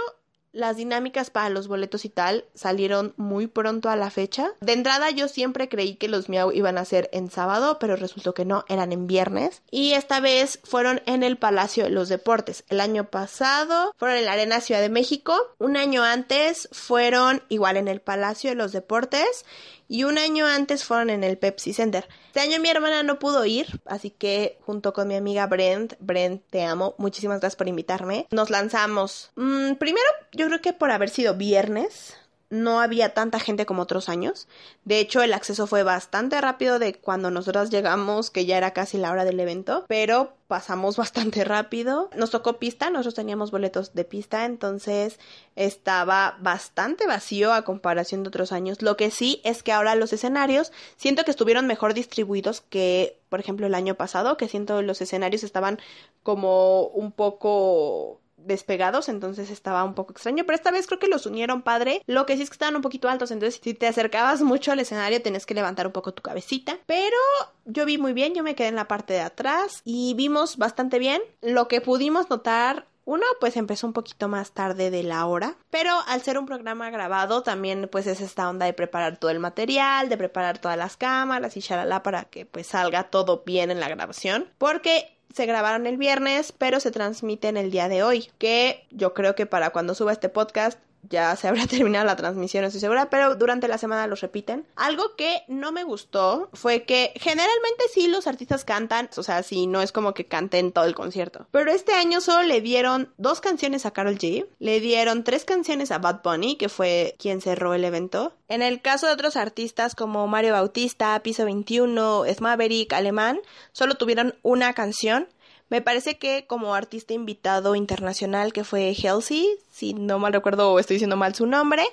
las 0.55 0.77
dinámicas 0.77 1.31
para 1.31 1.51
los 1.51 1.69
boletos 1.69 2.05
y 2.05 2.09
tal 2.09 2.47
salieron 2.55 3.13
muy 3.17 3.47
pronto 3.47 3.91
a 3.91 3.97
la 3.97 4.11
fecha. 4.11 4.53
De 4.61 4.73
entrada 4.73 5.11
yo 5.11 5.29
siempre 5.29 5.69
creí 5.69 5.97
que 5.97 6.09
los 6.09 6.29
Miau 6.29 6.53
iban 6.53 6.79
a 6.79 6.85
ser 6.85 7.11
en 7.13 7.31
sábado, 7.31 7.79
pero 7.79 7.97
resultó 7.97 8.33
que 8.33 8.45
no, 8.45 8.65
eran 8.69 8.93
en 8.93 9.07
viernes. 9.07 9.63
Y 9.71 9.93
esta 9.93 10.21
vez 10.21 10.61
fueron 10.65 11.03
en 11.07 11.23
el 11.23 11.37
Palacio 11.37 11.85
de 11.85 11.91
los 11.91 12.09
Deportes. 12.09 12.65
El 12.69 12.81
año 12.81 13.11
pasado 13.11 13.93
fueron 13.97 14.17
en 14.17 14.25
la 14.25 14.33
Arena 14.33 14.61
Ciudad 14.61 14.81
de 14.81 14.89
México. 14.89 15.37
Un 15.59 15.77
año 15.77 16.05
antes 16.05 16.69
fueron 16.73 17.43
igual 17.49 17.77
en 17.77 17.89
el 17.89 18.01
Palacio 18.01 18.51
de 18.51 18.57
los 18.57 18.73
Deportes 18.73 19.45
y 19.89 20.05
un 20.05 20.19
año 20.19 20.47
antes 20.47 20.85
fueron 20.85 21.11
en 21.11 21.25
el 21.25 21.39
Pepsi 21.39 21.73
Center. 21.73 22.09
Este 22.27 22.41
año 22.41 22.61
mi 22.61 22.69
hermana 22.69 23.03
no 23.03 23.19
pudo 23.19 23.45
ir, 23.45 23.81
así 23.85 24.11
que 24.11 24.59
junto 24.65 24.93
con 24.93 25.09
mi 25.09 25.17
amiga 25.17 25.47
Brent, 25.47 25.95
Brent, 26.01 26.43
te 26.51 26.65
amo, 26.65 26.95
muchísimas 26.99 27.41
gracias 27.41 27.57
por 27.57 27.69
invitarme, 27.69 28.27
nos 28.31 28.51
lanzamos. 28.51 29.31
Mm, 29.37 29.75
primero, 29.75 30.07
yo 30.33 30.47
creo 30.47 30.61
que 30.61 30.73
por 30.73 30.91
haber 30.91 31.11
sido 31.11 31.35
viernes, 31.35 32.17
no 32.51 32.81
había 32.81 33.15
tanta 33.15 33.41
gente 33.41 33.67
como 33.67 33.83
otros 33.83 34.09
años. 34.09 34.49
De 34.85 35.01
hecho, 35.01 35.23
el 35.23 35.33
acceso 35.33 35.67
fue 35.67 35.83
bastante 35.83 36.41
rápido 36.41 36.79
de 36.79 36.95
cuando 36.95 37.31
nosotras 37.31 37.71
llegamos, 37.71 38.31
que 38.31 38.47
ya 38.47 38.57
era 38.57 38.73
casi 38.73 38.99
la 38.99 39.11
hora 39.11 39.25
del 39.25 39.41
evento, 39.41 39.85
pero 39.89 40.35
pasamos 40.47 40.97
bastante 41.05 41.45
rápido. 41.45 42.11
Nos 42.17 42.31
tocó 42.31 42.59
pista, 42.59 42.91
nosotros 42.91 43.15
teníamos 43.15 43.51
boletos 43.51 43.95
de 43.95 44.05
pista, 44.05 44.45
entonces 44.45 45.19
estaba 45.57 46.37
bastante 46.41 47.07
vacío 47.07 47.53
a 47.53 47.63
comparación 47.63 48.23
de 48.23 48.29
otros 48.29 48.53
años. 48.53 48.83
Lo 48.83 48.97
que 48.97 49.11
sí 49.11 49.41
es 49.45 49.63
que 49.63 49.73
ahora 49.73 49.95
los 49.95 50.13
escenarios 50.13 50.73
siento 50.97 51.25
que 51.25 51.31
estuvieron 51.31 51.67
mejor 51.67 51.95
distribuidos 51.95 52.61
que, 52.61 53.19
por 53.29 53.41
ejemplo, 53.41 53.67
el 53.67 53.75
año 53.75 53.95
pasado, 53.95 54.37
que 54.37 54.49
siento 54.49 54.83
los 54.83 55.01
escenarios 55.01 55.45
estaban 55.45 55.79
como 56.23 56.87
un 56.89 57.13
poco 57.13 58.21
despegados, 58.45 59.09
entonces 59.09 59.51
estaba 59.51 59.85
un 59.85 59.95
poco 59.95 60.13
extraño, 60.13 60.45
pero 60.45 60.57
esta 60.57 60.71
vez 60.71 60.87
creo 60.87 60.99
que 60.99 61.09
los 61.09 61.27
unieron 61.27 61.63
padre. 61.63 62.03
Lo 62.07 62.27
que 62.27 62.37
sí 62.37 62.43
es 62.43 62.51
que 62.51 62.55
estaban 62.55 62.77
un 62.77 62.83
poquito 62.83 63.09
altos, 63.09 63.31
entonces 63.31 63.61
si 63.63 63.75
te 63.75 63.87
acercabas 63.87 64.43
mucho 64.43 64.73
al 64.73 64.81
escenario 64.81 65.23
tenés 65.23 65.47
que 65.47 65.55
levantar 65.55 65.87
un 65.87 65.93
poco 65.93 66.15
tu 66.15 66.23
cabecita, 66.23 66.79
pero 66.87 67.17
yo 67.65 67.85
vi 67.85 67.99
muy 67.99 68.13
bien, 68.13 68.35
yo 68.35 68.43
me 68.43 68.55
quedé 68.55 68.69
en 68.69 68.77
la 68.77 68.89
parte 68.89 69.15
de 69.15 69.21
atrás 69.21 69.81
y 69.85 70.15
vimos 70.15 70.57
bastante 70.57 70.99
bien. 70.99 71.23
Lo 71.41 71.69
que 71.69 71.81
pudimos 71.81 72.31
notar 72.31 72.87
uno, 73.07 73.25
pues 73.39 73.57
empezó 73.57 73.87
un 73.87 73.93
poquito 73.93 74.29
más 74.29 74.53
tarde 74.53 74.91
de 74.91 75.03
la 75.03 75.27
hora, 75.27 75.57
pero 75.71 75.93
al 76.07 76.23
ser 76.23 76.39
un 76.39 76.47
programa 76.47 76.89
grabado 76.91 77.43
también 77.43 77.89
pues 77.93 78.07
es 78.07 78.21
esta 78.21 78.49
onda 78.49 78.65
de 78.65 78.73
preparar 78.73 79.19
todo 79.19 79.31
el 79.31 79.41
material, 79.41 80.09
de 80.09 80.17
preparar 80.17 80.59
todas 80.59 80.79
las 80.79 80.97
cámaras 80.97 81.57
y 81.57 81.61
shalala 81.61 82.03
para 82.03 82.25
que 82.25 82.47
pues 82.47 82.69
salga 82.69 83.11
todo 83.11 83.43
bien 83.45 83.71
en 83.71 83.81
la 83.81 83.89
grabación, 83.89 84.51
porque 84.57 85.14
se 85.33 85.47
grabaron 85.47 85.87
el 85.87 85.97
viernes, 85.97 86.53
pero 86.53 86.81
se 86.81 86.91
transmiten 86.91 87.57
el 87.57 87.71
día 87.71 87.89
de 87.89 88.03
hoy, 88.03 88.31
que 88.39 88.87
yo 88.91 89.15
creo 89.15 89.35
que 89.35 89.47
para 89.47 89.71
cuando 89.71 89.95
suba 89.95 90.13
este 90.13 90.29
podcast 90.29 90.79
ya 91.09 91.35
se 91.37 91.49
habrá 91.49 91.67
terminado 91.69 92.05
la 92.05 92.17
transmisión, 92.17 92.63
no 92.63 92.69
estoy 92.69 92.81
segura, 92.81 93.11
pero 93.11 93.37
durante 93.37 93.69
la 93.69 93.79
semana 93.79 94.07
los 94.07 94.21
repiten. 94.21 94.67
Algo 94.77 95.15
que 95.17 95.43
no 95.49 95.73
me 95.73 95.85
gustó 95.85 96.49
fue 96.53 96.85
que 96.85 97.13
generalmente 97.17 97.85
sí 97.93 98.09
los 98.09 98.27
artistas 98.27 98.65
cantan, 98.65 99.11
o 99.17 99.23
sea, 99.23 99.43
sí, 99.43 99.67
no 99.67 99.83
es 99.83 99.93
como 99.93 100.15
que 100.15 100.27
canten 100.27 100.73
todo 100.73 100.85
el 100.85 100.95
concierto. 100.95 101.47
Pero 101.51 101.71
este 101.71 101.93
año 101.93 102.21
solo 102.21 102.43
le 102.43 102.61
dieron 102.61 103.13
dos 103.17 103.41
canciones 103.41 103.87
a 103.87 103.93
Carol 103.93 104.19
G, 104.19 104.47
le 104.59 104.81
dieron 104.81 105.25
tres 105.25 105.45
canciones 105.45 105.91
a 105.91 105.99
Bad 105.99 106.23
Bunny, 106.23 106.57
que 106.57 106.69
fue 106.69 107.15
quien 107.19 107.41
cerró 107.41 107.75
el 107.75 107.85
evento. 107.85 108.35
En 108.49 108.63
el 108.63 108.81
caso 108.81 109.07
de 109.07 109.13
otros 109.13 109.37
artistas 109.37 109.95
como 109.95 110.27
Mario 110.27 110.53
Bautista, 110.53 111.21
Piso 111.23 111.45
21, 111.45 112.25
Smaverick, 112.35 112.93
Alemán, 112.93 113.41
solo 113.73 113.95
tuvieron 113.95 114.35
una 114.43 114.75
canción 114.75 115.29
me 115.69 115.81
parece 115.81 116.19
que 116.19 116.47
como 116.47 116.75
artista 116.75 117.15
invitado 117.15 117.75
internacional 117.75 118.53
que 118.53 118.65
fue 118.65 118.95
Halsey, 118.95 119.59
si 119.71 119.95
no 119.95 120.19
mal 120.19 120.33
recuerdo 120.33 120.73
o 120.73 120.79
estoy 120.79 120.97
diciendo 120.97 121.17
mal 121.17 121.35
su 121.35 121.47
nombre, 121.47 121.85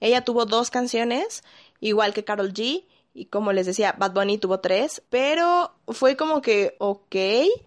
ella 0.00 0.24
tuvo 0.24 0.46
dos 0.46 0.70
canciones, 0.70 1.42
igual 1.80 2.12
que 2.12 2.24
Carol 2.24 2.52
G, 2.52 2.84
y 3.12 3.26
como 3.26 3.52
les 3.52 3.66
decía, 3.66 3.94
Bad 3.98 4.12
Bunny 4.12 4.38
tuvo 4.38 4.60
tres, 4.60 5.02
pero 5.10 5.72
fue 5.88 6.16
como 6.16 6.42
que 6.42 6.76
ok, 6.78 7.16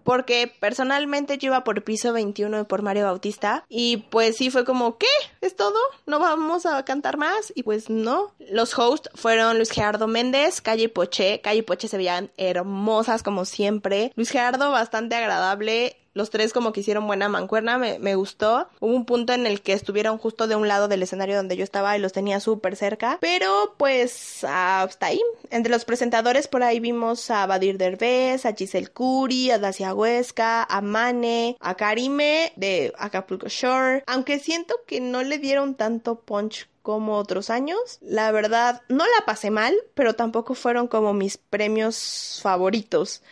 porque 0.02 0.52
personalmente 0.60 1.38
yo 1.38 1.48
iba 1.48 1.64
por 1.64 1.84
piso 1.84 2.12
21 2.12 2.66
por 2.66 2.82
Mario 2.82 3.04
Bautista 3.04 3.64
y 3.68 3.98
pues 4.10 4.36
sí 4.36 4.50
fue 4.50 4.64
como, 4.64 4.98
¿qué? 4.98 5.06
¿Es 5.40 5.56
todo? 5.56 5.78
¿No 6.06 6.18
vamos 6.18 6.66
a 6.66 6.84
cantar 6.84 7.16
más? 7.16 7.52
Y 7.54 7.62
pues 7.62 7.90
no. 7.90 8.32
Los 8.38 8.78
hosts 8.78 9.10
fueron 9.14 9.56
Luis 9.56 9.70
Gerardo 9.70 10.06
Méndez, 10.06 10.60
Calle 10.60 10.88
Poché. 10.88 11.40
Calle 11.40 11.62
Poché 11.62 11.88
se 11.88 11.96
veían 11.96 12.30
hermosas 12.36 13.22
como 13.22 13.44
siempre. 13.44 14.12
Luis 14.16 14.30
Gerardo 14.30 14.70
bastante 14.70 15.16
agradable 15.16 15.96
los 16.14 16.30
tres 16.30 16.52
como 16.52 16.72
que 16.72 16.80
hicieron 16.80 17.06
buena 17.06 17.28
mancuerna, 17.28 17.76
me, 17.76 18.14
gustó. 18.14 18.68
Hubo 18.80 18.94
un 18.94 19.04
punto 19.04 19.32
en 19.32 19.46
el 19.46 19.60
que 19.60 19.72
estuvieron 19.72 20.16
justo 20.16 20.46
de 20.46 20.56
un 20.56 20.68
lado 20.68 20.88
del 20.88 21.02
escenario 21.02 21.36
donde 21.36 21.56
yo 21.56 21.64
estaba 21.64 21.96
y 21.96 22.00
los 22.00 22.12
tenía 22.12 22.40
súper 22.40 22.76
cerca, 22.76 23.18
pero 23.20 23.74
pues 23.76 24.44
hasta 24.44 25.06
ahí. 25.06 25.20
Entre 25.50 25.72
los 25.72 25.84
presentadores 25.84 26.46
por 26.46 26.62
ahí 26.62 26.78
vimos 26.78 27.30
a 27.30 27.46
Badir 27.46 27.76
Derbez, 27.78 28.46
a 28.46 28.54
Giselle 28.54 28.88
Curi, 28.88 29.50
a 29.50 29.58
Dacia 29.58 29.92
Huesca, 29.92 30.62
a 30.62 30.80
Mane, 30.80 31.56
a 31.60 31.74
Karime 31.74 32.52
de 32.56 32.92
Acapulco 32.96 33.48
Shore, 33.48 34.04
aunque 34.06 34.38
siento 34.38 34.76
que 34.86 35.00
no 35.00 35.22
le 35.22 35.38
dieron 35.38 35.74
tanto 35.74 36.20
punch 36.20 36.68
como 36.82 37.16
otros 37.16 37.48
años. 37.48 37.98
La 38.02 38.30
verdad, 38.30 38.82
no 38.88 39.04
la 39.04 39.24
pasé 39.24 39.50
mal, 39.50 39.74
pero 39.94 40.14
tampoco 40.14 40.54
fueron 40.54 40.86
como 40.86 41.14
mis 41.14 41.38
premios 41.38 42.40
favoritos 42.42 43.22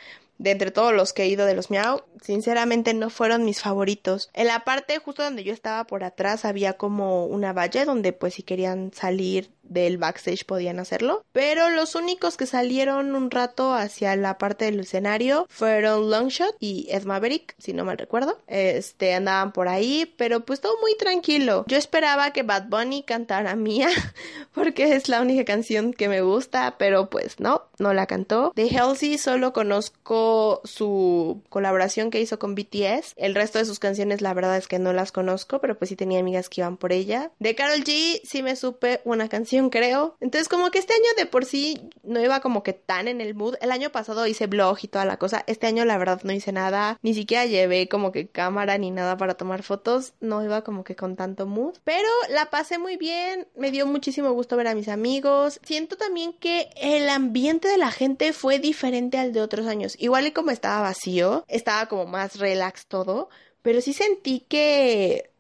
de 0.43 0.51
entre 0.51 0.73
todos 0.73 0.93
los 0.93 1.13
que 1.13 1.23
he 1.23 1.29
ido 1.29 1.47
de 1.47 1.55
los 1.55 1.71
Miau, 1.71 2.03
sinceramente 2.21 2.95
no 2.95 3.11
fueron 3.11 3.45
mis 3.45 3.61
favoritos. 3.61 4.29
En 4.35 4.49
la 4.49 4.65
parte 4.65 4.99
justo 4.99 5.23
donde 5.23 5.45
yo 5.45 5.53
estaba 5.53 5.85
por 5.85 6.03
atrás 6.03 6.45
había 6.45 6.73
como 6.75 7.27
una 7.27 7.53
valla 7.53 7.85
donde 7.85 8.13
pues 8.13 8.35
si 8.35 8.43
querían 8.43 8.93
salir 8.93 9.51
del 9.63 9.99
backstage 9.99 10.45
podían 10.45 10.79
hacerlo. 10.79 11.25
Pero 11.33 11.71
los 11.71 11.95
únicos 11.95 12.37
que 12.37 12.47
salieron 12.47 13.15
un 13.15 13.31
rato 13.31 13.75
hacia 13.75 14.15
la 14.17 14.39
parte 14.39 14.67
del 14.67 14.81
escenario 14.81 15.47
fueron 15.49 16.11
Longshot 16.11 16.57
y 16.61 16.87
Ed 16.91 17.05
Maverick, 17.05 17.55
si 17.59 17.73
no 17.73 17.85
mal 17.85 17.99
recuerdo. 17.99 18.39
Este 18.47 19.15
andaban 19.15 19.53
por 19.53 19.69
ahí, 19.69 20.13
pero 20.17 20.45
pues 20.45 20.61
todo 20.61 20.75
muy 20.81 20.97
tranquilo. 20.97 21.65
Yo 21.69 21.77
esperaba 21.77 22.33
que 22.33 22.43
Bad 22.43 22.69
Bunny 22.69 23.03
cantara 23.03 23.57
Mía, 23.57 23.89
porque 24.55 24.95
es 24.95 25.09
la 25.09 25.21
única 25.21 25.45
canción 25.45 25.93
que 25.93 26.09
me 26.09 26.21
gusta, 26.21 26.77
pero 26.79 27.09
pues 27.09 27.41
no, 27.41 27.63
no 27.79 27.95
la 27.95 28.07
cantó. 28.07 28.53
De 28.55 28.69
Halsey 28.77 29.19
solo 29.19 29.53
conozco 29.53 30.61
su 30.65 31.43
colaboración 31.49 32.11
que 32.11 32.21
hizo 32.21 32.39
con 32.39 32.55
BTS. 32.55 33.15
El 33.17 33.35
resto 33.35 33.59
de 33.59 33.65
sus 33.65 33.79
canciones 33.79 34.21
la 34.21 34.35
verdad 34.35 34.57
es 34.57 34.69
que 34.69 34.79
no 34.79 34.93
las 34.93 35.13
conozco, 35.13 35.61
pero 35.61 35.79
pues 35.79 35.89
sí 35.89 35.97
tenía 35.97 36.21
amigas 36.21 36.49
que 36.49 36.61
iban 36.61 36.77
por 36.77 36.93
ella. 36.93 37.31
De 37.39 37.55
Carol 37.55 37.85
G 37.85 38.21
sí 38.25 38.43
me 38.43 38.57
supe 38.57 39.01
una 39.05 39.29
canción 39.29 39.52
creo. 39.71 40.17
Entonces, 40.21 40.49
como 40.49 40.71
que 40.71 40.79
este 40.79 40.95
año 40.95 41.09
de 41.17 41.27
por 41.27 41.45
sí 41.45 41.91
no 42.03 42.21
iba 42.21 42.41
como 42.41 42.63
que 42.63 42.73
tan 42.73 43.09
en 43.09 43.21
el 43.21 43.35
mood. 43.35 43.57
El 43.61 43.71
año 43.71 43.91
pasado 43.91 44.27
hice 44.27 44.47
blog 44.47 44.79
y 44.83 44.89
toda 44.89 45.05
la 45.05 45.19
cosa. 45.19 45.45
Este 45.47 45.67
año, 45.67 45.85
la 45.85 45.99
verdad, 45.99 46.21
no 46.25 46.33
hice 46.33 46.53
nada. 46.53 46.99
Ni 47.03 47.15
siquiera 47.15 47.47
llevé 47.47 47.89
como 47.89 48.13
que 48.13 48.29
cámara 48.29 48.79
ni 48.79 48.91
nada 48.91 49.17
para 49.17 49.35
tomar 49.35 49.63
fotos. 49.63 50.13
No 50.21 50.43
iba 50.43 50.63
como 50.63 50.85
que 50.85 50.97
con 50.97 51.17
tanto 51.17 51.47
mood. 51.47 51.75
Pero 51.85 52.09
la 52.31 52.51
pasé 52.51 52.79
muy 52.79 52.97
bien. 52.97 53.49
Me 53.57 53.71
dio 53.71 53.87
muchísimo 53.87 54.33
gusto 54.33 54.57
ver 54.57 54.69
a 54.69 54.75
mis 54.75 54.89
amigos. 54.89 55.61
Siento 55.65 55.97
también 55.97 56.33
que 56.33 56.71
el 56.77 57.09
ambiente 57.09 57.69
de 57.69 57.79
la 57.79 57.91
gente 57.91 58.33
fue 58.33 58.59
diferente 58.59 59.19
al 59.19 59.33
de 59.33 59.41
otros 59.41 59.67
años. 59.67 59.97
Igual 59.99 60.27
y 60.27 60.33
como 60.33 60.51
estaba 60.51 60.81
vacío, 60.81 61.45
estaba 61.49 61.87
como 61.87 62.07
más 62.07 62.39
relax 62.39 62.87
todo. 62.87 63.29
Pero 63.63 63.81
sí 63.81 63.93
sentí 63.93 64.41
que 64.41 65.32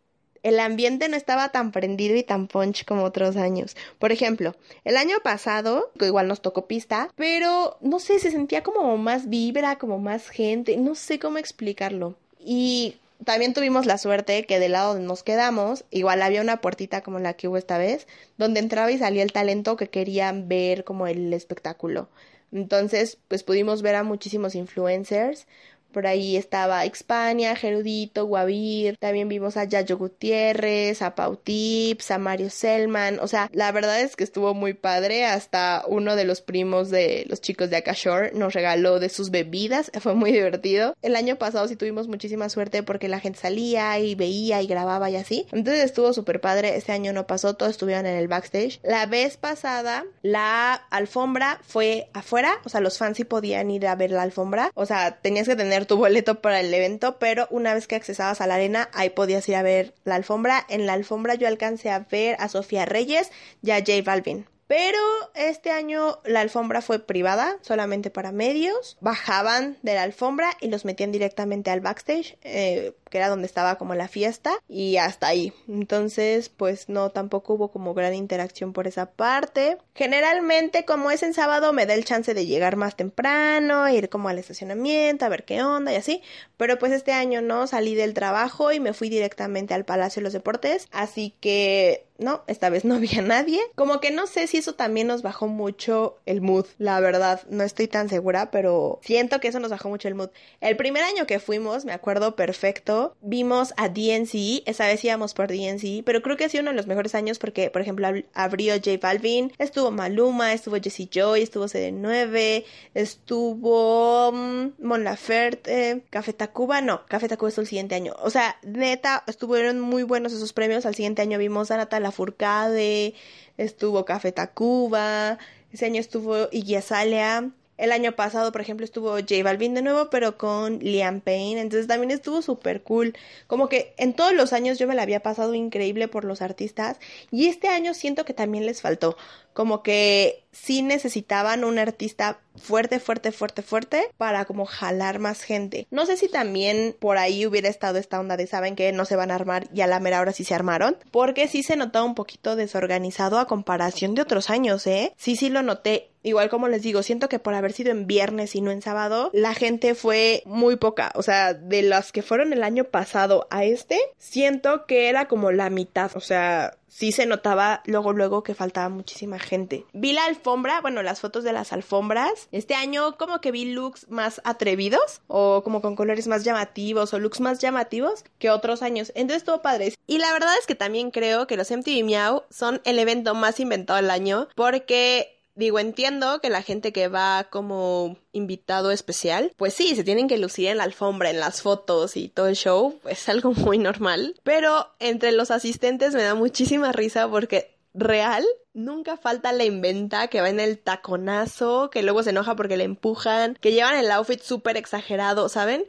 el 0.42 0.58
ambiente 0.61 1.08
no 1.08 1.16
estaba 1.16 1.50
tan 1.50 1.72
prendido 1.72 2.16
y 2.16 2.22
tan 2.22 2.49
punch 2.49 2.84
como 2.84 3.04
otros 3.04 3.37
años. 3.37 3.76
Por 3.99 4.12
ejemplo, 4.12 4.54
el 4.84 4.96
año 4.96 5.18
pasado, 5.22 5.90
igual 6.00 6.28
nos 6.28 6.42
tocó 6.42 6.66
pista, 6.66 7.11
pero 7.16 7.76
no 7.80 7.99
sé, 7.99 8.18
se 8.18 8.30
sentía 8.30 8.62
como 8.62 8.96
más 8.99 9.28
vibra, 9.28 9.78
como 9.78 9.99
más 9.99 10.28
gente, 10.28 10.76
no 10.76 10.94
sé 10.94 11.18
cómo 11.18 11.38
explicarlo. 11.38 12.16
Y 12.38 12.96
también 13.25 13.54
tuvimos 13.54 13.87
la 13.87 13.99
suerte 13.99 14.44
que 14.46 14.58
del 14.58 14.72
lado 14.72 14.94
donde 14.94 15.06
nos 15.06 15.22
quedamos, 15.22 15.84
igual 15.90 16.22
había 16.22 16.40
una 16.40 16.61
puertita 16.61 17.02
como 17.02 17.18
la 17.20 17.34
que 17.34 17.46
hubo 17.46 17.56
esta 17.56 17.78
vez, 17.78 18.08
donde 18.37 18.61
entraba 18.61 18.90
y 18.90 18.99
salía 18.99 19.22
el 19.22 19.32
talento 19.32 19.76
que 19.76 19.88
querían 19.88 20.49
ver 20.49 20.84
como 20.84 21.06
el 21.06 21.32
espectáculo. 21.32 22.08
Entonces, 22.52 23.18
pues 23.28 23.44
pudimos 23.44 23.80
ver 23.80 23.94
a 23.94 24.02
muchísimos 24.02 24.54
influencers, 24.54 25.46
por 25.92 26.06
ahí 26.06 26.37
estaba 26.37 26.84
Expania, 26.84 27.54
Gerudito, 27.56 28.26
Guavir. 28.26 28.96
También 28.99 29.28
vimos 29.28 29.56
a 29.56 29.64
Yayo 29.64 29.99
Gutiérrez, 29.99 31.02
a 31.02 31.14
Pau 31.14 31.37
Tips, 31.37 32.11
a 32.11 32.18
Mario 32.18 32.50
Selman. 32.50 33.18
O 33.20 33.28
sea, 33.28 33.49
la 33.52 33.70
verdad 33.72 34.00
es 34.00 34.16
que 34.16 34.25
estuvo 34.25 34.54
muy 34.54 34.75
padre. 34.75 35.25
Hasta 35.25 35.84
uno 35.87 36.16
de 36.16 36.25
los 36.25 36.40
primos 36.40 36.90
de 36.90 37.25
los 37.28 37.40
chicos 37.40 37.70
de 37.70 37.76
Akashore 37.76 38.32
nos 38.32 38.54
regaló 38.54 38.99
de 38.99 39.08
sus 39.08 39.30
bebidas. 39.30 39.90
Fue 40.00 40.14
muy 40.14 40.32
divertido. 40.32 40.94
El 41.02 41.16
año 41.16 41.37
pasado 41.37 41.68
sí 41.68 41.76
tuvimos 41.76 42.08
muchísima 42.08 42.49
suerte 42.49 42.82
porque 42.82 43.08
la 43.08 43.20
gente 43.20 43.38
salía 43.38 43.99
y 43.99 44.14
veía 44.14 44.62
y 44.62 44.66
grababa 44.66 45.11
y 45.11 45.16
así. 45.16 45.46
Entonces 45.52 45.84
estuvo 45.84 46.12
súper 46.12 46.40
padre. 46.40 46.76
Este 46.76 46.92
año 46.92 47.12
no 47.12 47.26
pasó, 47.26 47.54
todos 47.54 47.72
estuvieron 47.72 48.06
en 48.06 48.16
el 48.16 48.28
backstage. 48.28 48.80
La 48.82 49.06
vez 49.06 49.37
pasada, 49.37 50.04
la 50.22 50.75
alfombra 50.90 51.61
fue 51.66 52.08
afuera. 52.12 52.58
O 52.64 52.68
sea, 52.68 52.80
los 52.80 52.99
fans 52.99 53.16
sí 53.16 53.25
podían 53.25 53.70
ir 53.70 53.87
a 53.87 53.94
ver 53.94 54.11
la 54.11 54.22
alfombra. 54.22 54.70
O 54.75 54.87
sea, 54.87 55.18
tenías 55.20 55.46
que 55.46 55.56
tener 55.56 55.82
tu 55.87 55.97
boleto 55.97 56.41
para 56.41 56.61
el 56.61 56.73
evento, 56.73 57.19
pero 57.19 57.47
una 57.51 57.75
vez 57.75 57.87
que 57.87 57.97
accesabas 57.97 58.41
a 58.41 58.47
la 58.47 58.55
arena, 58.55 58.89
ahí 58.93 59.11
podías 59.11 59.49
ir 59.49 59.57
a 59.57 59.62
ver 59.62 59.95
la 60.05 60.15
alfombra. 60.15 60.65
En 60.69 60.87
la 60.87 60.93
alfombra 60.95 61.35
yo 61.35 61.49
alcancé 61.49 61.91
a 61.91 62.01
ver 62.11 62.37
a 62.39 62.49
Sofía 62.49 62.85
Reyes 62.85 63.31
y 63.62 63.71
a 63.71 63.79
J 63.79 64.03
Balvin. 64.05 64.47
Pero 64.73 64.99
este 65.35 65.71
año 65.71 66.21
la 66.25 66.41
alfombra 66.41 66.81
fue 66.81 66.99
privada, 66.99 67.59
solamente 67.61 68.09
para 68.09 68.33
medios. 68.33 68.97
Bajaban 69.02 69.76
de 69.83 69.93
la 69.93 70.02
alfombra 70.02 70.57
y 70.62 70.69
los 70.69 70.87
metían 70.87 71.12
directamente 71.12 71.71
al 71.71 71.83
backstage. 71.83 72.38
Eh, 72.43 72.95
que 73.12 73.19
era 73.19 73.29
donde 73.29 73.47
estaba 73.47 73.76
como 73.76 73.95
la 73.95 74.09
fiesta 74.09 74.55
y 74.69 74.97
hasta 74.97 75.26
ahí. 75.26 75.52
Entonces, 75.69 76.49
pues 76.49 76.88
no, 76.88 77.11
tampoco 77.11 77.52
hubo 77.52 77.71
como 77.71 77.93
gran 77.93 78.14
interacción 78.14 78.73
por 78.73 78.87
esa 78.87 79.05
parte. 79.11 79.76
Generalmente, 79.95 80.87
como 80.87 81.11
es 81.11 81.23
en 81.23 81.35
sábado, 81.35 81.75
me 81.75 81.85
da 81.85 81.93
el 81.93 82.07
chance 82.07 82.33
de 82.33 82.47
llegar 82.47 82.76
más 82.76 82.97
temprano, 82.97 83.87
ir 83.91 84.09
como 84.09 84.31
al 84.31 84.38
estacionamiento, 84.38 85.26
a 85.26 85.29
ver 85.29 85.45
qué 85.45 85.62
onda 85.62 85.93
y 85.93 85.97
así. 85.97 86.23
Pero 86.57 86.79
pues 86.79 86.91
este 86.91 87.12
año 87.12 87.43
no, 87.43 87.67
salí 87.67 87.95
del 87.95 88.14
trabajo 88.14 88.73
y 88.73 88.81
me 88.81 88.95
fui 88.95 89.11
directamente 89.11 89.75
al 89.75 89.85
Palacio 89.85 90.21
de 90.21 90.25
los 90.25 90.33
Deportes. 90.33 90.88
Así 90.91 91.35
que 91.41 92.07
no, 92.19 92.42
esta 92.47 92.71
vez 92.71 92.85
no 92.85 92.99
vi 93.00 93.09
nadie. 93.23 93.61
Como 93.75 94.00
que 94.00 94.11
no 94.11 94.26
sé 94.26 94.47
si 94.47 94.59
eso 94.59 94.75
también 94.75 95.07
nos 95.07 95.23
bajó 95.23 95.47
mucho 95.47 96.19
el 96.26 96.40
mood, 96.40 96.66
la 96.78 97.00
verdad, 97.00 97.42
no 97.49 97.64
estoy 97.64 97.88
tan 97.88 98.09
segura, 98.09 98.50
pero 98.50 99.00
siento 99.02 99.40
que 99.40 99.49
eso 99.49 99.61
nos 99.61 99.71
bajó 99.71 99.88
mucho 99.88 100.09
el 100.09 100.14
mood. 100.14 100.31
El 100.61 100.76
primer 100.76 101.02
año 101.02 101.26
que 101.26 101.40
fuimos, 101.40 101.85
me 101.85 101.92
acuerdo 101.92 102.37
perfecto, 102.37 103.16
vimos 103.21 103.75
a 103.76 103.88
DNC, 103.88 104.62
esa 104.66 104.87
vez 104.87 105.04
íbamos 105.04 105.35
por 105.35 105.49
DNC, 105.49 106.04
pero 106.04 106.23
creo 106.23 106.37
que 106.37 106.45
ha 106.45 106.49
sido 106.49 106.62
uno 106.62 106.71
de 106.71 106.76
los 106.76 106.87
mejores 106.87 107.14
años 107.14 107.38
porque, 107.38 107.71
por 107.71 107.83
ejemplo, 107.83 108.09
abrió 108.35 108.75
J 108.75 108.99
Balvin, 109.00 109.52
estuvo 109.59 109.90
Maluma, 109.90 110.52
estuvo 110.52 110.76
Jessie 110.76 111.09
Joy, 111.12 111.42
estuvo 111.42 111.64
CD9, 111.66 112.64
estuvo 112.95 114.31
um, 114.31 114.73
Mon 114.78 115.04
Laferte, 115.04 116.02
Café 116.11 116.33
Tacuba, 116.33 116.81
no, 116.81 117.07
Café 117.07 117.28
Tacuba 117.28 117.49
es 117.49 117.59
el 117.59 117.66
siguiente 117.66 117.95
año. 117.95 118.14
O 118.21 118.31
sea, 118.31 118.57
neta, 118.62 119.25
estuvieron 119.26 119.81
muy 119.81 120.02
buenos 120.02 120.33
esos 120.33 120.52
premios. 120.52 120.87
Al 120.87 120.95
siguiente 120.95 121.23
año 121.23 121.38
vimos 121.38 121.71
a 121.71 121.76
Natalia 121.76 122.01
Furcade, 122.11 123.14
estuvo 123.56 124.04
Café 124.04 124.32
Tacuba, 124.32 125.38
ese 125.73 125.87
año 125.87 126.00
estuvo 126.00 126.49
Iggy 126.50 126.76
Azalea. 126.76 127.50
El 127.83 127.91
año 127.91 128.12
pasado, 128.12 128.53
por 128.53 128.61
ejemplo, 128.61 128.85
estuvo 128.85 129.15
J 129.15 129.43
Balvin 129.43 129.75
de 129.75 129.83
nuevo, 129.83 130.09
pero 130.09 130.39
con 130.39 130.79
Liam 130.79 131.21
Payne. 131.21 131.61
Entonces 131.61 131.89
también 131.89 132.12
estuvo 132.12 132.41
súper 132.41 132.85
cool. 132.85 133.12
Como 133.49 133.69
que 133.69 133.93
en 133.97 134.15
todos 134.15 134.33
los 134.33 134.53
años 134.53 134.79
yo 134.79 134.87
me 134.87 134.95
la 134.95 135.03
había 135.03 135.19
pasado 135.19 135.53
increíble 135.53 136.07
por 136.07 136.25
los 136.25 136.43
artistas. 136.43 136.99
Y 137.33 137.49
este 137.49 137.67
año 137.67 137.93
siento 137.93 138.25
que 138.25 138.35
también 138.35 138.67
les 138.67 138.83
faltó. 138.83 139.17
Como 139.53 139.83
que 139.83 140.45
sí 140.53 140.83
necesitaban 140.83 141.65
un 141.65 141.77
artista 141.81 142.39
fuerte, 142.55 143.01
fuerte, 143.01 143.33
fuerte, 143.33 143.62
fuerte 143.62 144.09
para 144.17 144.45
como 144.45 144.65
jalar 144.65 145.19
más 145.19 145.43
gente. 145.43 145.89
No 145.91 146.07
sé 146.07 146.17
si 146.17 146.29
también 146.29 146.95
por 147.01 147.19
ahí 147.19 147.47
hubiera 147.47 147.69
estado 147.69 147.99
esta 147.99 148.21
onda 148.21 148.37
de 148.37 148.47
saben 148.47 148.77
que 148.77 148.93
no 148.93 149.07
se 149.07 149.17
van 149.17 149.33
a 149.33 149.35
armar 149.35 149.67
y 149.75 149.81
a 149.81 149.89
la 149.89 149.99
mera 149.99 150.21
hora 150.21 150.33
sí 150.33 150.45
se 150.45 150.55
armaron. 150.55 150.97
Porque 151.11 151.49
sí 151.49 151.65
se 151.65 151.75
notaba 151.75 152.05
un 152.05 152.15
poquito 152.15 152.55
desorganizado 152.55 153.41
a 153.41 153.49
comparación 153.49 154.15
de 154.15 154.23
otros 154.23 154.51
años, 154.51 154.87
¿eh? 154.87 155.12
Sí, 155.17 155.35
sí 155.35 155.51
lo 155.51 155.62
noté. 155.62 156.12
Igual 156.23 156.49
como 156.49 156.69
les 156.69 156.83
digo, 156.83 157.02
siento 157.02 157.29
que 157.29 157.38
por 157.38 157.55
haber 157.55 157.73
sido 157.73 157.91
en 157.91 158.07
viernes 158.07 158.55
y 158.55 158.61
no 158.61 158.71
en 158.71 158.83
sábado, 158.83 159.31
la 159.33 159.55
gente 159.55 159.95
fue 159.95 160.43
muy 160.47 160.76
poca. 160.76 161.12
O 161.14 161.23
sea, 161.23 161.55
de 161.55 161.83
las 161.83 162.12
que 162.12 162.23
fueron 162.23 162.52
el 162.52 162.62
año 162.62 162.85
pasado 162.85 163.47
a 163.50 163.64
este, 163.64 163.99
siento 164.19 164.87
que 164.87 165.09
era 165.09 165.26
como 165.29 165.52
la 165.52 165.71
mitad. 165.71 166.11
O 166.14 166.21
sea, 166.21 166.76
sí 166.88 167.11
se 167.11 167.26
notaba 167.26 167.83
luego, 167.87 168.12
luego 168.12 168.43
que 168.43 168.55
faltaba 168.55 168.88
muchísima 168.88 169.38
gente. 169.38 169.87
Vi 169.93 170.12
la 170.12 170.26
alfombra, 170.26 170.81
bueno, 170.81 171.02
las 171.02 171.21
fotos 171.21 171.43
de 171.43 171.52
las 171.52 171.73
alfombras. 171.73 172.49
Este 172.52 172.75
año 172.75 173.17
como 173.17 173.41
que 173.41 173.50
vi 173.50 173.73
looks 173.73 174.09
más 174.11 174.41
atrevidos 174.45 175.23
o 175.26 175.62
como 175.64 175.81
con 175.81 175.97
colores 175.97 176.29
más 176.29 176.45
llamativos 176.45 177.14
o 177.14 177.19
looks 177.19 177.41
más 177.41 177.59
llamativos 177.59 178.25
que 178.38 178.50
otros 178.50 178.83
años. 178.83 179.11
Entonces 179.14 179.38
estuvo 179.38 179.62
padre. 179.62 179.95
Y 180.07 180.19
la 180.19 180.33
verdad 180.33 180.52
es 180.61 180.67
que 180.67 180.75
también 180.75 181.11
creo 181.11 181.47
que 181.47 181.57
los 181.57 181.71
MTV 181.71 182.05
Meow 182.05 182.45
son 182.50 182.81
el 182.85 182.99
evento 182.99 183.35
más 183.35 183.59
inventado 183.59 183.97
del 183.97 184.11
año 184.11 184.49
porque 184.55 185.41
digo, 185.54 185.78
entiendo 185.78 186.40
que 186.40 186.50
la 186.50 186.62
gente 186.62 186.92
que 186.92 187.09
va 187.09 187.44
como 187.50 188.16
invitado 188.32 188.90
especial, 188.90 189.52
pues 189.56 189.75
sí, 189.75 189.94
se 189.94 190.04
tienen 190.04 190.28
que 190.28 190.38
lucir 190.38 190.68
en 190.68 190.78
la 190.78 190.85
alfombra, 190.85 191.30
en 191.30 191.40
las 191.40 191.62
fotos 191.62 192.16
y 192.16 192.28
todo 192.28 192.47
el 192.47 192.56
show, 192.56 192.99
es 193.06 193.28
algo 193.28 193.52
muy 193.52 193.78
normal. 193.78 194.35
Pero 194.42 194.92
entre 194.99 195.32
los 195.32 195.50
asistentes 195.50 196.14
me 196.14 196.23
da 196.23 196.35
muchísima 196.35 196.92
risa 196.92 197.28
porque 197.28 197.76
real, 197.94 198.44
nunca 198.73 199.16
falta 199.16 199.52
la 199.52 199.64
inventa 199.64 200.28
que 200.28 200.40
va 200.40 200.49
en 200.49 200.61
el 200.61 200.78
taconazo, 200.78 201.90
que 201.90 202.02
luego 202.02 202.23
se 202.23 202.30
enoja 202.30 202.56
porque 202.56 202.76
le 202.76 202.85
empujan, 202.85 203.59
que 203.61 203.73
llevan 203.73 203.97
el 203.97 204.11
outfit 204.11 204.40
súper 204.40 204.76
exagerado, 204.76 205.49
¿saben? 205.49 205.85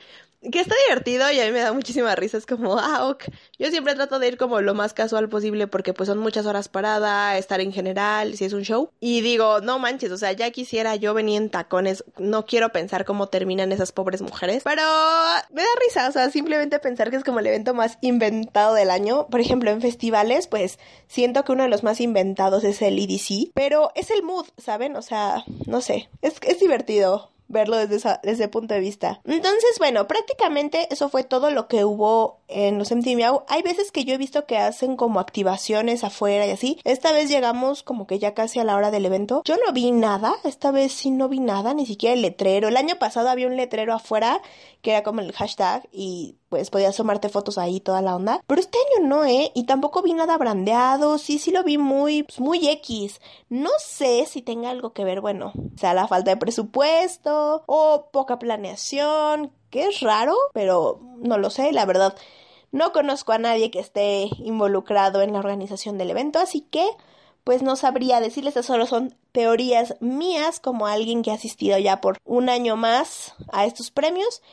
Que 0.51 0.59
está 0.59 0.75
divertido 0.87 1.29
y 1.31 1.39
a 1.39 1.45
mí 1.45 1.51
me 1.51 1.59
da 1.59 1.73
muchísima 1.73 2.15
risa. 2.15 2.37
Es 2.37 2.45
como, 2.45 2.77
ah, 2.77 3.07
ok. 3.07 3.25
Yo 3.57 3.69
siempre 3.69 3.95
trato 3.95 4.19
de 4.19 4.27
ir 4.27 4.37
como 4.37 4.61
lo 4.61 4.73
más 4.73 4.93
casual 4.93 5.29
posible 5.29 5.67
porque 5.67 5.93
pues 5.93 6.07
son 6.07 6.19
muchas 6.19 6.45
horas 6.45 6.67
parada, 6.67 7.37
estar 7.37 7.61
en 7.61 7.71
general, 7.71 8.35
si 8.35 8.45
es 8.45 8.53
un 8.53 8.63
show. 8.63 8.89
Y 8.99 9.21
digo, 9.21 9.61
no 9.61 9.79
manches, 9.79 10.11
o 10.11 10.17
sea, 10.17 10.31
ya 10.33 10.51
quisiera 10.51 10.95
yo 10.95 11.13
venir 11.13 11.41
en 11.41 11.49
tacones. 11.49 12.03
No 12.17 12.45
quiero 12.45 12.71
pensar 12.71 13.05
cómo 13.05 13.29
terminan 13.29 13.71
esas 13.71 13.91
pobres 13.91 14.21
mujeres. 14.21 14.63
Pero 14.63 14.83
me 15.51 15.61
da 15.61 15.67
risa, 15.85 16.09
o 16.09 16.11
sea, 16.11 16.29
simplemente 16.29 16.79
pensar 16.79 17.09
que 17.09 17.17
es 17.17 17.23
como 17.23 17.39
el 17.39 17.47
evento 17.47 17.73
más 17.73 17.97
inventado 18.01 18.73
del 18.73 18.89
año. 18.89 19.27
Por 19.27 19.39
ejemplo, 19.39 19.71
en 19.71 19.81
festivales, 19.81 20.47
pues 20.47 20.79
siento 21.07 21.43
que 21.43 21.51
uno 21.51 21.63
de 21.63 21.69
los 21.69 21.83
más 21.83 22.01
inventados 22.01 22.63
es 22.63 22.81
el 22.81 22.99
EDC. 22.99 23.51
Pero 23.53 23.91
es 23.95 24.11
el 24.11 24.23
mood, 24.23 24.47
¿saben? 24.57 24.95
O 24.95 25.01
sea, 25.01 25.43
no 25.65 25.81
sé. 25.81 26.09
Es, 26.21 26.35
es 26.41 26.59
divertido 26.59 27.32
verlo 27.53 27.77
desde, 27.77 28.19
ese 28.23 28.47
punto 28.49 28.73
de 28.73 28.81
vista. 28.81 29.21
Entonces, 29.23 29.75
bueno, 29.79 30.07
prácticamente 30.07 30.87
eso 30.91 31.07
fue 31.07 31.23
todo 31.23 31.51
lo 31.51 31.67
que 31.69 31.85
hubo 31.85 32.41
en 32.49 32.77
los 32.77 32.91
MTV 32.91 33.43
Hay 33.47 33.61
veces 33.61 33.91
que 33.91 34.03
yo 34.03 34.13
he 34.13 34.17
visto 34.17 34.45
que 34.45 34.57
hacen 34.57 34.97
como 34.97 35.19
activaciones 35.19 36.03
afuera 36.03 36.45
y 36.45 36.51
así. 36.51 36.79
Esta 36.83 37.13
vez 37.13 37.29
llegamos 37.29 37.83
como 37.83 38.05
que 38.07 38.19
ya 38.19 38.33
casi 38.33 38.59
a 38.59 38.63
la 38.63 38.75
hora 38.75 38.91
del 38.91 39.05
evento. 39.05 39.41
Yo 39.45 39.55
no 39.65 39.71
vi 39.71 39.91
nada, 39.91 40.35
esta 40.43 40.71
vez 40.71 40.91
sí 40.91 41.11
no 41.11 41.29
vi 41.29 41.39
nada, 41.39 41.73
ni 41.73 41.85
siquiera 41.85 42.13
el 42.13 42.21
letrero. 42.21 42.67
El 42.67 42.77
año 42.77 42.97
pasado 42.97 43.29
había 43.29 43.47
un 43.47 43.55
letrero 43.55 43.93
afuera 43.93 44.41
que 44.81 44.91
era 44.91 45.03
como 45.03 45.21
el 45.21 45.31
hashtag 45.31 45.87
y 45.91 46.35
pues 46.53 46.69
podías 46.69 46.95
tomarte 46.95 47.29
fotos 47.29 47.57
ahí 47.57 47.79
toda 47.79 48.03
la 48.03 48.15
onda. 48.15 48.39
Pero 48.45 48.61
este 48.61 48.77
año 48.77 49.07
no, 49.07 49.25
¿eh? 49.25 49.51
Y 49.55 49.63
tampoco 49.63 50.03
vi 50.03 50.13
nada 50.13 50.37
brandeado, 50.37 51.17
sí, 51.17 51.39
sí 51.39 51.49
lo 51.49 51.63
vi 51.63 51.79
muy, 51.79 52.21
pues, 52.21 52.39
muy 52.39 52.69
X. 52.69 53.19
No 53.49 53.71
sé 53.79 54.27
si 54.27 54.43
tenga 54.43 54.69
algo 54.69 54.93
que 54.93 55.03
ver, 55.03 55.19
bueno, 55.19 55.51
sea, 55.79 55.95
la 55.95 56.07
falta 56.07 56.29
de 56.29 56.37
presupuesto 56.37 57.63
o 57.65 58.09
poca 58.11 58.37
planeación, 58.37 59.51
que 59.71 59.85
es 59.85 60.01
raro, 60.01 60.35
pero 60.53 60.99
no 61.17 61.39
lo 61.39 61.49
sé, 61.49 61.71
la 61.71 61.87
verdad. 61.87 62.15
No 62.71 62.91
conozco 62.91 63.31
a 63.31 63.39
nadie 63.39 63.71
que 63.71 63.79
esté 63.79 64.29
involucrado 64.37 65.23
en 65.23 65.33
la 65.33 65.39
organización 65.39 65.97
del 65.97 66.11
evento, 66.11 66.37
así 66.37 66.61
que 66.61 66.85
pues 67.43 67.63
no 67.63 67.75
sabría 67.75 68.19
decirles, 68.19 68.55
eso 68.55 68.73
solo 68.73 68.85
son 68.85 69.17
teorías 69.31 69.95
mías 70.01 70.59
como 70.59 70.85
alguien 70.85 71.23
que 71.23 71.31
ha 71.31 71.33
asistido 71.33 71.79
ya 71.79 71.99
por 71.99 72.19
un 72.25 72.47
año 72.47 72.75
más 72.75 73.33
a 73.51 73.65
estos 73.65 73.89
premios 73.89 74.43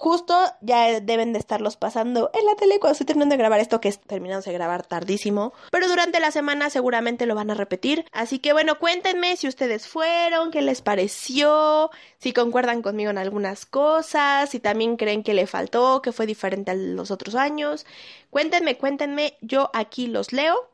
Justo 0.00 0.34
ya 0.62 0.98
deben 1.00 1.34
de 1.34 1.38
estarlos 1.38 1.76
pasando 1.76 2.30
en 2.32 2.46
la 2.46 2.54
tele 2.54 2.80
cuando 2.80 2.92
estoy 2.92 3.04
terminando 3.04 3.34
de 3.34 3.36
grabar 3.36 3.60
esto, 3.60 3.82
que 3.82 3.88
es 3.88 4.00
terminando 4.00 4.42
de 4.42 4.52
grabar 4.54 4.86
tardísimo. 4.86 5.52
Pero 5.70 5.88
durante 5.88 6.20
la 6.20 6.30
semana 6.30 6.70
seguramente 6.70 7.26
lo 7.26 7.34
van 7.34 7.50
a 7.50 7.54
repetir. 7.54 8.06
Así 8.10 8.38
que 8.38 8.54
bueno, 8.54 8.78
cuéntenme 8.78 9.36
si 9.36 9.46
ustedes 9.46 9.86
fueron, 9.86 10.52
qué 10.52 10.62
les 10.62 10.80
pareció, 10.80 11.90
si 12.16 12.32
concuerdan 12.32 12.80
conmigo 12.80 13.10
en 13.10 13.18
algunas 13.18 13.66
cosas, 13.66 14.48
si 14.48 14.58
también 14.58 14.96
creen 14.96 15.22
que 15.22 15.34
le 15.34 15.46
faltó, 15.46 16.00
que 16.00 16.12
fue 16.12 16.24
diferente 16.24 16.70
a 16.70 16.74
los 16.74 17.10
otros 17.10 17.34
años. 17.34 17.84
Cuéntenme, 18.30 18.78
cuéntenme, 18.78 19.36
yo 19.42 19.68
aquí 19.74 20.06
los 20.06 20.32
leo 20.32 20.70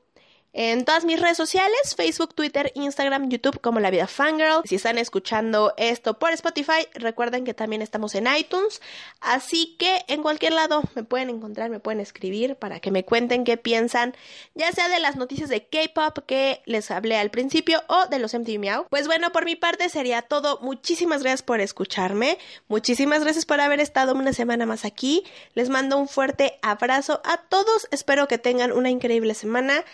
en 0.58 0.86
todas 0.86 1.04
mis 1.04 1.20
redes 1.20 1.36
sociales, 1.36 1.94
Facebook, 1.94 2.34
Twitter, 2.34 2.72
Instagram, 2.74 3.28
YouTube 3.28 3.60
como 3.60 3.78
La 3.78 3.90
Vida 3.90 4.06
Fangirl. 4.06 4.62
Si 4.64 4.76
están 4.76 4.96
escuchando 4.96 5.74
esto 5.76 6.18
por 6.18 6.30
Spotify, 6.30 6.88
recuerden 6.94 7.44
que 7.44 7.52
también 7.52 7.82
estamos 7.82 8.14
en 8.14 8.26
iTunes, 8.26 8.80
así 9.20 9.76
que 9.78 10.06
en 10.08 10.22
cualquier 10.22 10.54
lado 10.54 10.82
me 10.94 11.04
pueden 11.04 11.28
encontrar, 11.28 11.68
me 11.68 11.78
pueden 11.78 12.00
escribir 12.00 12.56
para 12.56 12.80
que 12.80 12.90
me 12.90 13.04
cuenten 13.04 13.44
qué 13.44 13.58
piensan, 13.58 14.16
ya 14.54 14.72
sea 14.72 14.88
de 14.88 14.98
las 14.98 15.16
noticias 15.16 15.50
de 15.50 15.66
K-pop 15.66 16.20
que 16.24 16.62
les 16.64 16.90
hablé 16.90 17.18
al 17.18 17.30
principio 17.30 17.82
o 17.88 18.06
de 18.06 18.18
los 18.18 18.32
MTV 18.32 18.58
Meow. 18.58 18.86
Pues 18.88 19.08
bueno, 19.08 19.32
por 19.32 19.44
mi 19.44 19.56
parte 19.56 19.90
sería 19.90 20.22
todo. 20.22 20.58
Muchísimas 20.62 21.20
gracias 21.22 21.42
por 21.42 21.60
escucharme. 21.60 22.38
Muchísimas 22.66 23.22
gracias 23.22 23.44
por 23.44 23.60
haber 23.60 23.80
estado 23.80 24.14
una 24.14 24.32
semana 24.32 24.64
más 24.64 24.86
aquí. 24.86 25.22
Les 25.52 25.68
mando 25.68 25.98
un 25.98 26.08
fuerte 26.08 26.58
abrazo 26.62 27.20
a 27.26 27.36
todos. 27.42 27.88
Espero 27.90 28.26
que 28.26 28.38
tengan 28.38 28.72
una 28.72 28.88
increíble 28.88 29.34
semana 29.34 29.84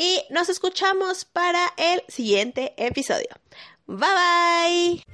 y 0.00 0.22
nos 0.30 0.48
escuchamos 0.48 1.26
para 1.26 1.74
el 1.76 2.02
siguiente 2.08 2.72
episodio. 2.78 3.28
Bye 3.86 3.98
bye. 3.98 5.04